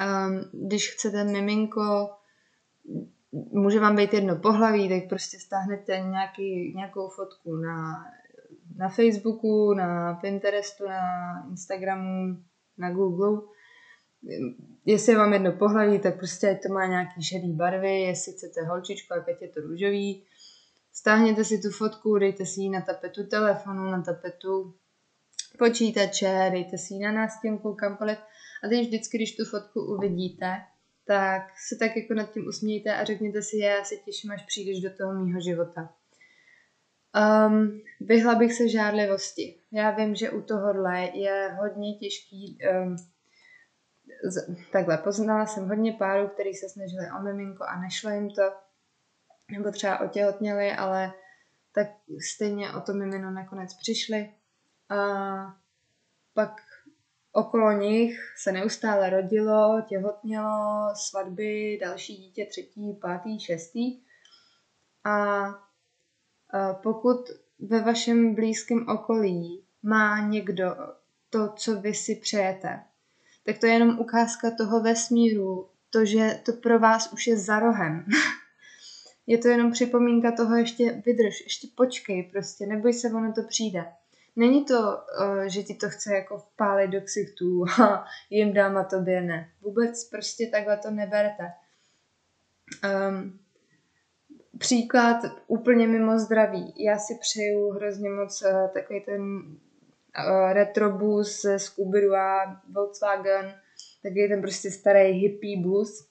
Um, 0.00 0.66
když 0.66 0.90
chcete 0.90 1.24
miminko, 1.24 2.10
může 3.32 3.80
vám 3.80 3.96
být 3.96 4.14
jedno 4.14 4.36
pohlaví, 4.36 4.88
tak 4.88 5.08
prostě 5.08 5.38
stáhnete 5.38 6.00
nějaký, 6.00 6.74
nějakou 6.76 7.08
fotku 7.08 7.56
na, 7.56 8.04
na 8.76 8.88
Facebooku, 8.88 9.74
na 9.74 10.14
Pinterestu, 10.14 10.88
na 10.88 11.00
Instagramu, 11.50 12.36
na 12.78 12.90
Google 12.90 13.42
jestli 14.84 15.14
vám 15.14 15.32
jedno 15.32 15.52
pohlaví, 15.52 15.98
tak 15.98 16.18
prostě 16.18 16.60
to 16.66 16.72
má 16.72 16.86
nějaký 16.86 17.22
šedý 17.22 17.52
barvy, 17.52 18.00
jestli 18.00 18.32
chcete 18.32 18.62
holčičku, 18.62 19.14
ať 19.14 19.42
je 19.42 19.48
to 19.48 19.60
růžový. 19.60 20.24
Stáhněte 20.92 21.44
si 21.44 21.58
tu 21.58 21.70
fotku, 21.70 22.18
dejte 22.18 22.46
si 22.46 22.60
ji 22.60 22.70
na 22.70 22.80
tapetu 22.80 23.26
telefonu, 23.26 23.90
na 23.90 24.02
tapetu 24.02 24.74
počítače, 25.58 26.48
dejte 26.52 26.78
si 26.78 26.94
ji 26.94 27.00
na 27.00 27.12
nástěnku, 27.12 27.74
kamkoliv. 27.74 28.18
A 28.62 28.68
teď 28.68 28.80
vždycky, 28.86 29.18
když 29.18 29.36
tu 29.36 29.44
fotku 29.44 29.80
uvidíte, 29.80 30.62
tak 31.06 31.42
se 31.68 31.76
tak 31.76 31.96
jako 31.96 32.14
nad 32.14 32.32
tím 32.32 32.46
usmějte 32.46 32.94
a 32.94 33.04
řekněte 33.04 33.42
si, 33.42 33.56
já 33.56 33.84
se 33.84 33.96
těším, 33.96 34.30
až 34.30 34.42
přijdeš 34.42 34.80
do 34.80 34.90
toho 34.96 35.12
mýho 35.12 35.40
života. 35.40 35.94
Um, 37.46 37.80
vyhla 38.00 38.34
bych 38.34 38.54
se 38.54 38.68
žádlivosti. 38.68 39.58
Já 39.72 39.90
vím, 39.90 40.14
že 40.14 40.30
u 40.30 40.42
tohohle 40.42 41.00
je 41.00 41.56
hodně 41.60 41.94
těžký 41.94 42.58
um, 42.82 42.96
takhle, 44.72 44.98
poznala 44.98 45.46
jsem 45.46 45.68
hodně 45.68 45.92
párů, 45.92 46.28
kteří 46.28 46.54
se 46.54 46.68
snažili 46.68 47.06
o 47.18 47.22
miminko 47.22 47.64
a 47.64 47.80
nešlo 47.80 48.10
jim 48.10 48.30
to, 48.30 48.42
nebo 49.52 49.70
třeba 49.70 50.00
otěhotněli, 50.00 50.72
ale 50.72 51.12
tak 51.74 51.86
stejně 52.34 52.72
o 52.72 52.80
to 52.80 52.92
mimino 52.92 53.30
nakonec 53.30 53.74
přišli. 53.74 54.34
A 54.88 54.96
pak 56.34 56.60
okolo 57.32 57.72
nich 57.72 58.18
se 58.36 58.52
neustále 58.52 59.10
rodilo, 59.10 59.82
těhotnělo, 59.88 60.88
svatby, 60.94 61.78
další 61.80 62.16
dítě, 62.16 62.46
třetí, 62.46 62.92
pátý, 62.92 63.40
šestý. 63.40 64.00
A 65.04 65.44
pokud 66.82 67.30
ve 67.58 67.80
vašem 67.80 68.34
blízkém 68.34 68.88
okolí 68.88 69.64
má 69.82 70.20
někdo 70.20 70.76
to, 71.30 71.52
co 71.56 71.80
vy 71.80 71.94
si 71.94 72.14
přejete, 72.14 72.80
tak 73.44 73.58
to 73.58 73.66
je 73.66 73.72
jenom 73.72 73.98
ukázka 73.98 74.50
toho 74.50 74.80
vesmíru, 74.80 75.68
to, 75.90 76.04
že 76.04 76.40
to 76.44 76.52
pro 76.52 76.78
vás 76.78 77.12
už 77.12 77.26
je 77.26 77.36
za 77.36 77.58
rohem. 77.58 78.06
je 79.26 79.38
to 79.38 79.48
jenom 79.48 79.72
připomínka 79.72 80.32
toho, 80.32 80.56
ještě 80.56 81.02
vydrž, 81.06 81.40
ještě 81.44 81.68
počkej 81.76 82.22
prostě, 82.22 82.66
neboj 82.66 82.92
se, 82.92 83.08
ono 83.08 83.32
to 83.32 83.42
přijde. 83.42 83.84
Není 84.36 84.64
to, 84.64 84.74
uh, 85.20 85.42
že 85.42 85.62
ti 85.62 85.74
to 85.74 85.88
chce 85.88 86.14
jako 86.14 86.38
vpálit 86.38 86.90
do 86.90 87.00
ksichtů 87.00 87.64
a 87.82 88.04
jim 88.30 88.52
dám 88.52 88.76
a 88.76 88.84
tobě 88.84 89.20
ne. 89.20 89.50
Vůbec 89.60 90.08
prostě 90.08 90.46
takhle 90.52 90.76
to 90.76 90.90
neberte. 90.90 91.52
Um, 92.84 93.38
příklad 94.58 95.16
úplně 95.46 95.86
mimo 95.86 96.18
zdraví. 96.18 96.74
Já 96.76 96.98
si 96.98 97.14
přeju 97.20 97.70
hrozně 97.70 98.10
moc 98.10 98.42
uh, 98.42 98.68
takový 98.68 99.00
ten 99.00 99.22
uh, 99.22 100.52
retrobus 100.52 101.46
z 101.56 101.78
a 102.16 102.60
Volkswagen, 102.72 103.54
taky 104.02 104.28
ten 104.28 104.40
prostě 104.40 104.70
starý 104.70 105.10
hippie 105.10 105.62
bus. 105.62 106.08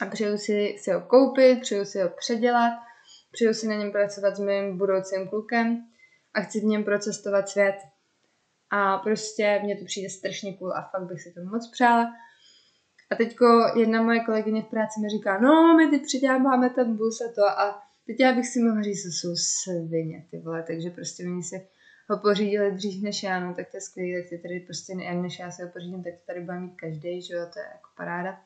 A 0.00 0.06
přeju 0.06 0.38
si, 0.38 0.76
si 0.78 0.92
ho 0.92 1.00
koupit, 1.00 1.60
přeju 1.60 1.84
si 1.84 2.00
ho 2.00 2.08
předělat, 2.08 2.72
přeju 3.32 3.54
si 3.54 3.66
na 3.66 3.74
něm 3.74 3.92
pracovat 3.92 4.36
s 4.36 4.40
mým 4.40 4.78
budoucím 4.78 5.28
klukem 5.28 5.91
a 6.34 6.40
chci 6.40 6.60
v 6.60 6.64
něm 6.64 6.84
procestovat 6.84 7.48
svět. 7.48 7.76
A 8.70 8.98
prostě 8.98 9.60
mně 9.62 9.76
to 9.76 9.84
přijde 9.84 10.10
strašně 10.10 10.56
cool 10.56 10.72
a 10.72 10.82
fakt 10.82 11.06
bych 11.06 11.22
si 11.22 11.32
to 11.32 11.44
moc 11.44 11.70
přála. 11.70 12.12
A 13.10 13.14
teďko 13.14 13.44
jedna 13.76 14.02
moje 14.02 14.20
kolegyně 14.20 14.62
v 14.62 14.66
práci 14.66 15.00
mi 15.00 15.08
říká, 15.08 15.38
no 15.38 15.74
my 15.76 15.86
teď 15.86 16.02
předěláváme 16.02 16.70
ten 16.70 16.96
bus 16.96 17.20
a 17.20 17.32
to 17.34 17.44
a 17.44 17.82
teď 18.06 18.20
já 18.20 18.32
bych 18.32 18.46
si 18.48 18.62
mohla 18.62 18.82
říct, 18.82 19.04
že 19.04 19.08
jsou 19.08 19.36
svině 19.36 20.26
ty 20.30 20.38
vole, 20.38 20.64
takže 20.66 20.90
prostě 20.90 21.24
oni 21.24 21.42
si 21.42 21.66
ho 22.08 22.18
pořídili 22.18 22.72
dřív 22.72 23.02
než 23.02 23.22
já, 23.22 23.40
no 23.40 23.54
tak 23.54 23.70
to 23.70 23.76
je 23.76 23.80
skvělé, 23.80 24.22
tak 24.22 24.30
ty 24.30 24.38
tady 24.38 24.60
prostě 24.60 24.94
ne, 24.94 25.14
než 25.14 25.38
já 25.38 25.50
si 25.50 25.62
ho 25.62 25.68
pořídím, 25.68 26.02
tak 26.02 26.14
to 26.14 26.26
tady 26.26 26.40
bude 26.40 26.58
mít 26.60 26.76
každý, 26.76 27.22
že 27.22 27.34
jo, 27.34 27.46
to 27.52 27.58
je 27.58 27.64
jako 27.64 27.88
paráda. 27.96 28.40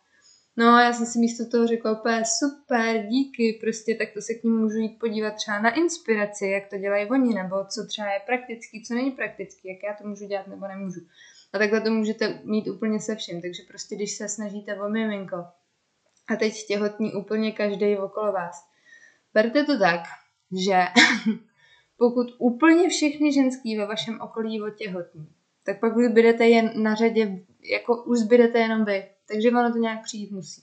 No 0.59 0.81
já 0.81 0.93
jsem 0.93 1.07
si 1.07 1.19
místo 1.19 1.47
toho 1.51 1.67
řekla 1.67 2.01
úplně 2.01 2.23
super, 2.39 3.07
díky, 3.07 3.59
prostě 3.61 3.95
tak 3.95 4.09
to 4.15 4.21
se 4.23 4.35
k 4.35 4.45
ním 4.45 4.59
můžu 4.59 4.79
jít 4.79 4.99
podívat 4.99 5.35
třeba 5.35 5.61
na 5.61 5.75
inspiraci, 5.75 6.47
jak 6.47 6.69
to 6.69 6.79
dělají 6.79 7.11
oni, 7.11 7.35
nebo 7.35 7.65
co 7.65 7.87
třeba 7.87 8.13
je 8.13 8.21
praktický, 8.27 8.83
co 8.83 8.95
není 8.95 9.11
praktický, 9.11 9.69
jak 9.69 9.79
já 9.83 9.95
to 10.03 10.09
můžu 10.09 10.27
dělat 10.27 10.47
nebo 10.47 10.69
nemůžu. 10.69 11.01
A 11.53 11.59
takhle 11.59 11.81
to 11.81 11.91
můžete 11.91 12.41
mít 12.45 12.69
úplně 12.69 13.01
se 13.01 13.17
vším, 13.17 13.43
takže 13.43 13.63
prostě 13.69 13.97
když 13.97 14.17
se 14.17 14.29
snažíte 14.29 14.81
o 14.81 14.89
miminko 14.89 15.37
a 16.29 16.37
teď 16.37 16.67
těhotní 16.67 17.13
úplně 17.13 17.53
každý 17.53 17.97
okolo 17.97 18.33
vás, 18.33 18.69
berte 19.35 19.65
to 19.65 19.79
tak, 19.79 20.01
že 20.67 20.83
pokud 21.97 22.27
úplně 22.39 22.89
všechny 22.89 23.33
ženský 23.33 23.79
ve 23.79 23.87
vašem 23.87 24.21
okolí 24.21 24.63
otěhotní, 24.63 25.29
tak 25.65 25.81
pak 25.81 25.97
vy 25.97 26.09
budete 26.09 26.49
jen 26.49 26.83
na 26.83 26.95
řadě, 26.95 27.39
jako 27.73 28.05
už 28.05 28.19
zbydete 28.19 28.59
jenom 28.59 28.85
vy. 28.85 29.16
Takže 29.29 29.49
ono 29.49 29.73
to 29.73 29.79
nějak 29.79 30.03
přijít 30.03 30.31
musí. 30.31 30.63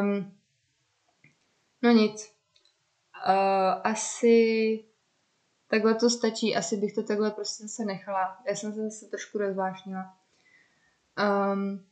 Um, 0.00 0.38
no 1.82 1.90
nic. 1.90 2.34
Uh, 3.26 3.80
asi 3.84 4.84
takhle 5.68 5.94
to 5.94 6.10
stačí. 6.10 6.56
Asi 6.56 6.76
bych 6.76 6.94
to 6.94 7.02
takhle 7.02 7.30
prostě 7.30 7.68
se 7.68 7.84
nechala. 7.84 8.38
Já 8.48 8.56
jsem 8.56 8.74
se 8.74 8.82
zase 8.82 9.06
trošku 9.06 9.38
rozvášnila. 9.38 10.16
Um, 11.52 11.86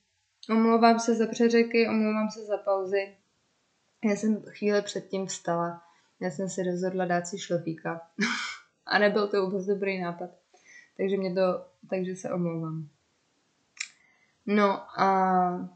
omlouvám 0.50 0.98
se 0.98 1.14
za 1.14 1.26
přeřeky, 1.26 1.88
omlouvám 1.88 2.30
se 2.30 2.44
za 2.44 2.56
pauzy. 2.56 3.16
Já 4.04 4.16
jsem 4.16 4.42
chvíli 4.42 4.82
předtím 4.82 5.26
vstala 5.26 5.82
já 6.22 6.30
jsem 6.30 6.48
si 6.48 6.62
rozhodla 6.62 7.04
dát 7.04 7.26
si 7.26 7.38
šlofíka. 7.38 8.00
a 8.86 8.98
nebyl 8.98 9.28
to 9.28 9.46
vůbec 9.46 9.66
dobrý 9.66 10.00
nápad. 10.00 10.30
Takže 10.96 11.16
mě 11.16 11.34
to, 11.34 11.66
takže 11.90 12.16
se 12.16 12.32
omlouvám. 12.32 12.88
No 14.46 15.00
a 15.00 15.70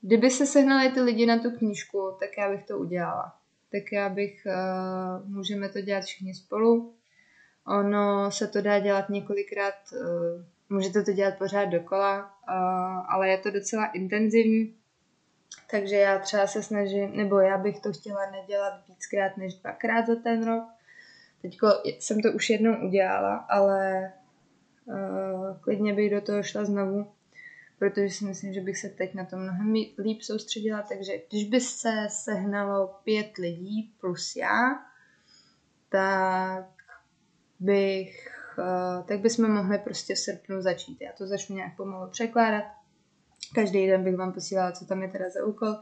kdyby 0.00 0.30
se 0.30 0.46
sehnali 0.46 0.90
ty 0.90 1.00
lidi 1.00 1.26
na 1.26 1.38
tu 1.38 1.50
knížku, 1.50 2.16
tak 2.20 2.28
já 2.38 2.50
bych 2.50 2.66
to 2.66 2.78
udělala. 2.78 3.34
Tak 3.72 3.92
já 3.92 4.08
bych, 4.08 4.46
uh, 4.46 5.28
můžeme 5.28 5.68
to 5.68 5.80
dělat 5.80 6.04
všichni 6.04 6.34
spolu. 6.34 6.94
Ono 7.66 8.30
se 8.30 8.48
to 8.48 8.62
dá 8.62 8.78
dělat 8.78 9.08
několikrát, 9.08 9.74
uh, 9.92 10.42
můžete 10.68 11.02
to 11.02 11.12
dělat 11.12 11.38
pořád 11.38 11.64
dokola, 11.64 12.18
uh, 12.18 13.12
ale 13.12 13.28
je 13.28 13.38
to 13.38 13.50
docela 13.50 13.86
intenzivní, 13.86 14.74
takže 15.70 15.96
já 15.96 16.18
třeba 16.18 16.46
se 16.46 16.62
snažím, 16.62 17.16
nebo 17.16 17.38
já 17.38 17.58
bych 17.58 17.80
to 17.80 17.92
chtěla 17.92 18.30
nedělat 18.30 18.82
víckrát 18.88 19.36
než 19.36 19.54
dvakrát 19.54 20.06
za 20.06 20.14
ten 20.14 20.46
rok. 20.46 20.64
Teďko 21.42 21.68
jsem 21.84 22.20
to 22.20 22.32
už 22.32 22.50
jednou 22.50 22.86
udělala, 22.86 23.36
ale 23.36 24.12
uh, 24.84 25.58
klidně 25.60 25.94
bych 25.94 26.10
do 26.10 26.20
toho 26.20 26.42
šla 26.42 26.64
znovu, 26.64 27.13
protože 27.84 28.10
si 28.10 28.24
myslím, 28.24 28.52
že 28.52 28.60
bych 28.60 28.78
se 28.78 28.88
teď 28.88 29.14
na 29.14 29.24
to 29.24 29.36
mnohem 29.36 29.72
líp 29.98 30.22
soustředila, 30.22 30.82
takže 30.82 31.12
když 31.28 31.48
by 31.48 31.60
se 31.60 32.06
sehnalo 32.08 32.94
pět 33.04 33.36
lidí 33.36 33.94
plus 34.00 34.36
já, 34.36 34.74
tak 35.88 36.64
bych, 37.60 38.28
eh, 38.58 39.02
tak 39.02 39.20
bychom 39.20 39.50
mohli 39.50 39.78
prostě 39.78 40.14
v 40.14 40.18
srpnu 40.18 40.62
začít. 40.62 41.00
Já 41.00 41.12
to 41.18 41.26
začnu 41.26 41.56
nějak 41.56 41.76
pomalu 41.76 42.10
překládat. 42.10 42.64
Každý 43.54 43.86
den 43.86 44.04
bych 44.04 44.16
vám 44.16 44.32
posílala, 44.32 44.72
co 44.72 44.86
tam 44.86 45.02
je 45.02 45.08
teda 45.08 45.30
za 45.30 45.44
úkol. 45.44 45.74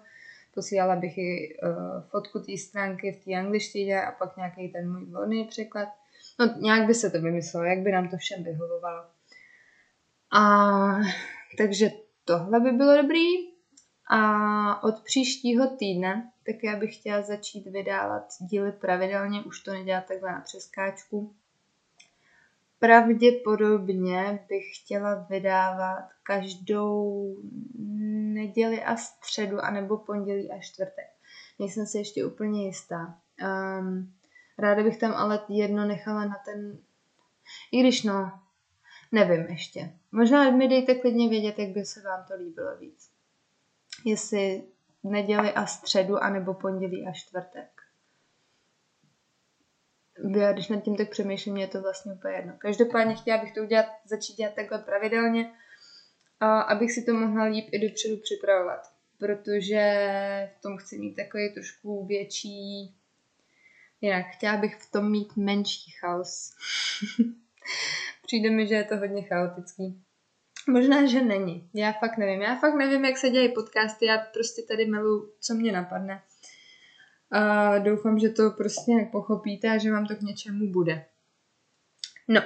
Posílala 0.55 0.97
bych 0.97 1.19
i 1.19 1.59
uh, 1.63 2.03
fotku 2.11 2.39
té 2.39 2.59
stránky 2.59 3.13
v 3.13 3.25
té 3.25 3.35
angličtině 3.35 4.03
a 4.03 4.13
pak 4.13 4.37
nějaký 4.37 4.69
ten 4.69 4.93
můj 4.93 5.05
volný 5.05 5.45
překlad. 5.45 5.89
No 6.41 6.55
nějak 6.59 6.87
by 6.87 6.95
se 6.95 7.11
to 7.11 7.21
vymyslelo, 7.21 7.67
jak 7.67 7.79
by 7.79 7.93
nám 7.93 8.09
to 8.09 8.17
všem 8.17 8.45
vyhovovalo. 8.45 9.05
A 10.33 10.41
takže 11.59 11.91
tohle 12.25 12.61
by 12.61 12.71
bylo 12.71 13.03
dobrý. 13.03 13.53
A 14.11 14.83
od 14.83 15.01
příštího 15.05 15.77
týdne, 15.77 16.33
tak 16.47 16.57
já 16.65 16.77
bych 16.77 16.97
chtěla 16.97 17.23
začít 17.23 17.67
vydávat 17.67 18.25
díly 18.41 18.73
pravidelně, 18.73 19.43
už 19.43 19.61
to 19.61 19.73
nedělat 19.73 20.05
takhle 20.07 20.33
na 20.33 20.41
přeskáčku. 20.41 21.35
Pravděpodobně 22.79 24.47
bych 24.49 24.65
chtěla 24.77 25.27
vydávat 25.31 26.05
každou 26.23 27.37
neděli 28.33 28.83
a 28.83 28.97
středu, 28.97 29.61
anebo 29.61 29.97
pondělí 29.97 30.53
a 30.53 30.61
čtvrtek. 30.61 31.07
Nejsem 31.59 31.87
si 31.87 31.99
ještě 31.99 32.25
úplně 32.25 32.67
jistá. 32.67 33.19
Um, 33.79 34.13
ráda 34.59 34.83
bych 34.83 34.97
tam 34.99 35.13
ale 35.15 35.41
jedno 35.49 35.87
nechala 35.87 36.25
na 36.25 36.37
ten... 36.45 36.79
I 37.73 37.81
když 37.81 38.03
no, 38.03 38.33
nevím 39.13 39.47
ještě. 39.47 39.93
Možná 40.13 40.51
mi 40.51 40.69
dejte 40.69 40.95
klidně 40.95 41.29
vědět, 41.29 41.59
jak 41.59 41.69
by 41.69 41.85
se 41.85 42.01
vám 42.01 42.25
to 42.29 42.35
líbilo 42.37 42.77
víc. 42.77 43.11
Jestli 44.05 44.63
neděli 45.03 45.53
a 45.53 45.67
středu, 45.67 46.23
anebo 46.23 46.55
pondělí 46.55 47.07
a 47.07 47.13
čtvrtek. 47.13 47.83
Já 50.37 50.53
když 50.53 50.69
nad 50.69 50.81
tím 50.81 50.97
tak 50.97 51.11
přemýšlím, 51.11 51.57
je 51.57 51.67
to 51.67 51.83
vlastně 51.83 52.13
úplně 52.13 52.35
jedno. 52.35 52.55
Každopádně 52.59 53.15
chtěla 53.15 53.39
bych 53.39 53.53
to 53.53 53.63
udělat, 53.63 53.87
začít 54.05 54.37
dělat 54.37 54.55
takhle 54.55 54.79
pravidelně, 54.79 55.53
a 56.41 56.61
abych 56.61 56.93
si 56.93 57.03
to 57.03 57.15
mohla 57.15 57.45
líp 57.45 57.69
i 57.73 57.89
dopředu 57.89 58.17
připravovat. 58.17 58.93
Protože 59.19 59.81
v 60.59 60.63
tom 60.63 60.77
chci 60.77 60.99
mít 60.99 61.15
takový 61.15 61.55
trošku 61.55 62.07
větší... 62.07 62.95
Jinak, 64.01 64.27
chtěla 64.27 64.57
bych 64.57 64.77
v 64.77 64.91
tom 64.91 65.11
mít 65.11 65.37
menší 65.37 65.91
chaos. 65.91 66.57
Přijde 68.33 68.51
mi, 68.51 68.67
že 68.67 68.75
je 68.75 68.85
to 68.85 68.97
hodně 68.97 69.23
chaotický. 69.23 70.03
Možná, 70.69 71.07
že 71.07 71.25
není. 71.25 71.71
Já 71.75 71.93
fakt 71.93 72.17
nevím. 72.19 72.43
Já 72.43 72.57
fakt 72.57 72.75
nevím, 72.75 73.05
jak 73.05 73.19
se 73.19 73.31
dějí 73.31 73.53
podcasty. 73.53 74.07
Já 74.07 74.19
prostě 74.19 74.63
tady 74.69 74.87
milu, 74.87 75.33
co 75.41 75.55
mě 75.55 75.73
napadne. 75.73 76.23
A 77.31 77.79
doufám, 77.79 78.19
že 78.19 78.29
to 78.29 78.51
prostě 78.51 78.91
nějak 78.91 79.11
pochopíte 79.11 79.71
a 79.71 79.79
že 79.79 79.93
vám 79.93 80.07
to 80.07 80.17
k 80.17 80.21
něčemu 80.21 80.73
bude. 80.73 81.05
No, 82.29 82.41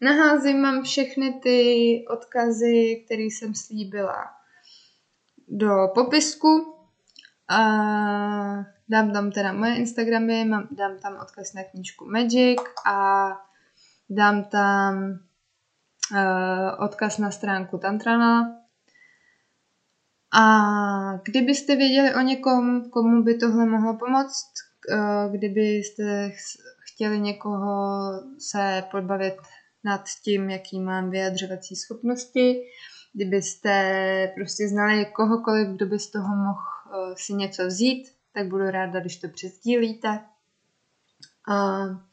naházím 0.00 0.62
vám 0.62 0.82
všechny 0.82 1.40
ty 1.42 2.04
odkazy, 2.10 3.02
které 3.04 3.22
jsem 3.22 3.54
slíbila 3.54 4.24
do 5.48 5.70
popisku. 5.94 6.74
A 7.48 7.58
dám 8.88 9.12
tam 9.12 9.30
teda 9.30 9.52
moje 9.52 9.76
Instagramy, 9.76 10.44
mám, 10.44 10.68
dám 10.70 10.98
tam 10.98 11.18
odkaz 11.22 11.54
na 11.54 11.62
knížku 11.64 12.10
Magic 12.10 12.60
a 12.86 13.28
dám 14.10 14.44
tam 14.44 15.18
uh, 16.12 16.84
odkaz 16.84 17.18
na 17.18 17.30
stránku 17.30 17.78
Tantrana. 17.78 18.54
A 20.40 20.46
kdybyste 21.24 21.76
věděli 21.76 22.14
o 22.14 22.20
někom, 22.20 22.90
komu 22.90 23.22
by 23.22 23.34
tohle 23.34 23.66
mohlo 23.66 23.96
pomoct, 23.96 24.52
uh, 24.90 25.32
kdybyste 25.32 26.32
chtěli 26.80 27.20
někoho 27.20 28.10
se 28.38 28.84
podbavit 28.90 29.34
nad 29.84 30.04
tím, 30.24 30.50
jaký 30.50 30.80
mám 30.80 31.10
vyjadřovací 31.10 31.76
schopnosti, 31.76 32.62
kdybyste 33.12 34.32
prostě 34.34 34.68
znali 34.68 35.06
kohokoliv, 35.06 35.68
kdo 35.68 35.86
by 35.86 35.98
z 35.98 36.10
toho 36.10 36.36
mohl 36.36 36.60
uh, 37.08 37.14
si 37.16 37.32
něco 37.32 37.66
vzít, 37.66 38.08
tak 38.32 38.46
budu 38.46 38.70
ráda, 38.70 39.00
když 39.00 39.16
to 39.16 39.28
přesdílíte. 39.28 40.20
Uh, 41.48 42.07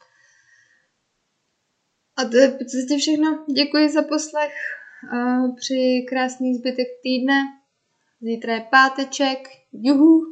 a 2.16 2.24
to 2.24 2.36
je 2.36 2.48
v 2.48 2.58
podstatě 2.58 2.98
všechno. 2.98 3.44
Děkuji 3.54 3.88
za 3.88 4.02
poslech. 4.02 4.52
Při 5.56 6.06
krásný 6.08 6.54
zbytek 6.54 6.86
týdne. 7.02 7.34
Zítra 8.20 8.54
je 8.54 8.66
páteček. 8.70 9.48
Juhu. 9.72 10.22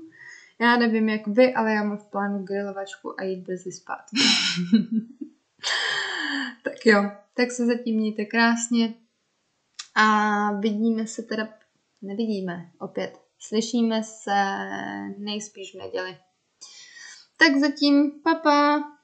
Já 0.60 0.76
nevím 0.76 1.08
jak 1.08 1.26
vy, 1.26 1.54
ale 1.54 1.72
já 1.72 1.82
mám 1.82 1.98
v 1.98 2.10
plánu 2.10 2.44
grilovačku 2.44 3.20
a 3.20 3.24
jít 3.24 3.40
brzy 3.40 3.72
spát. 3.72 4.02
tak 6.62 6.86
jo, 6.86 7.10
tak 7.34 7.50
se 7.50 7.66
zatím 7.66 7.96
mějte 7.96 8.24
krásně. 8.24 8.94
A 9.94 10.52
vidíme 10.52 11.06
se 11.06 11.22
teda, 11.22 11.48
nevidíme 12.02 12.70
opět, 12.78 13.20
slyšíme 13.38 14.02
se 14.02 14.34
nejspíš 15.18 15.74
v 15.74 15.78
neděli. 15.78 16.16
Tak 17.36 17.56
zatím, 17.56 18.10
papa. 18.10 18.42
Pa. 18.42 18.94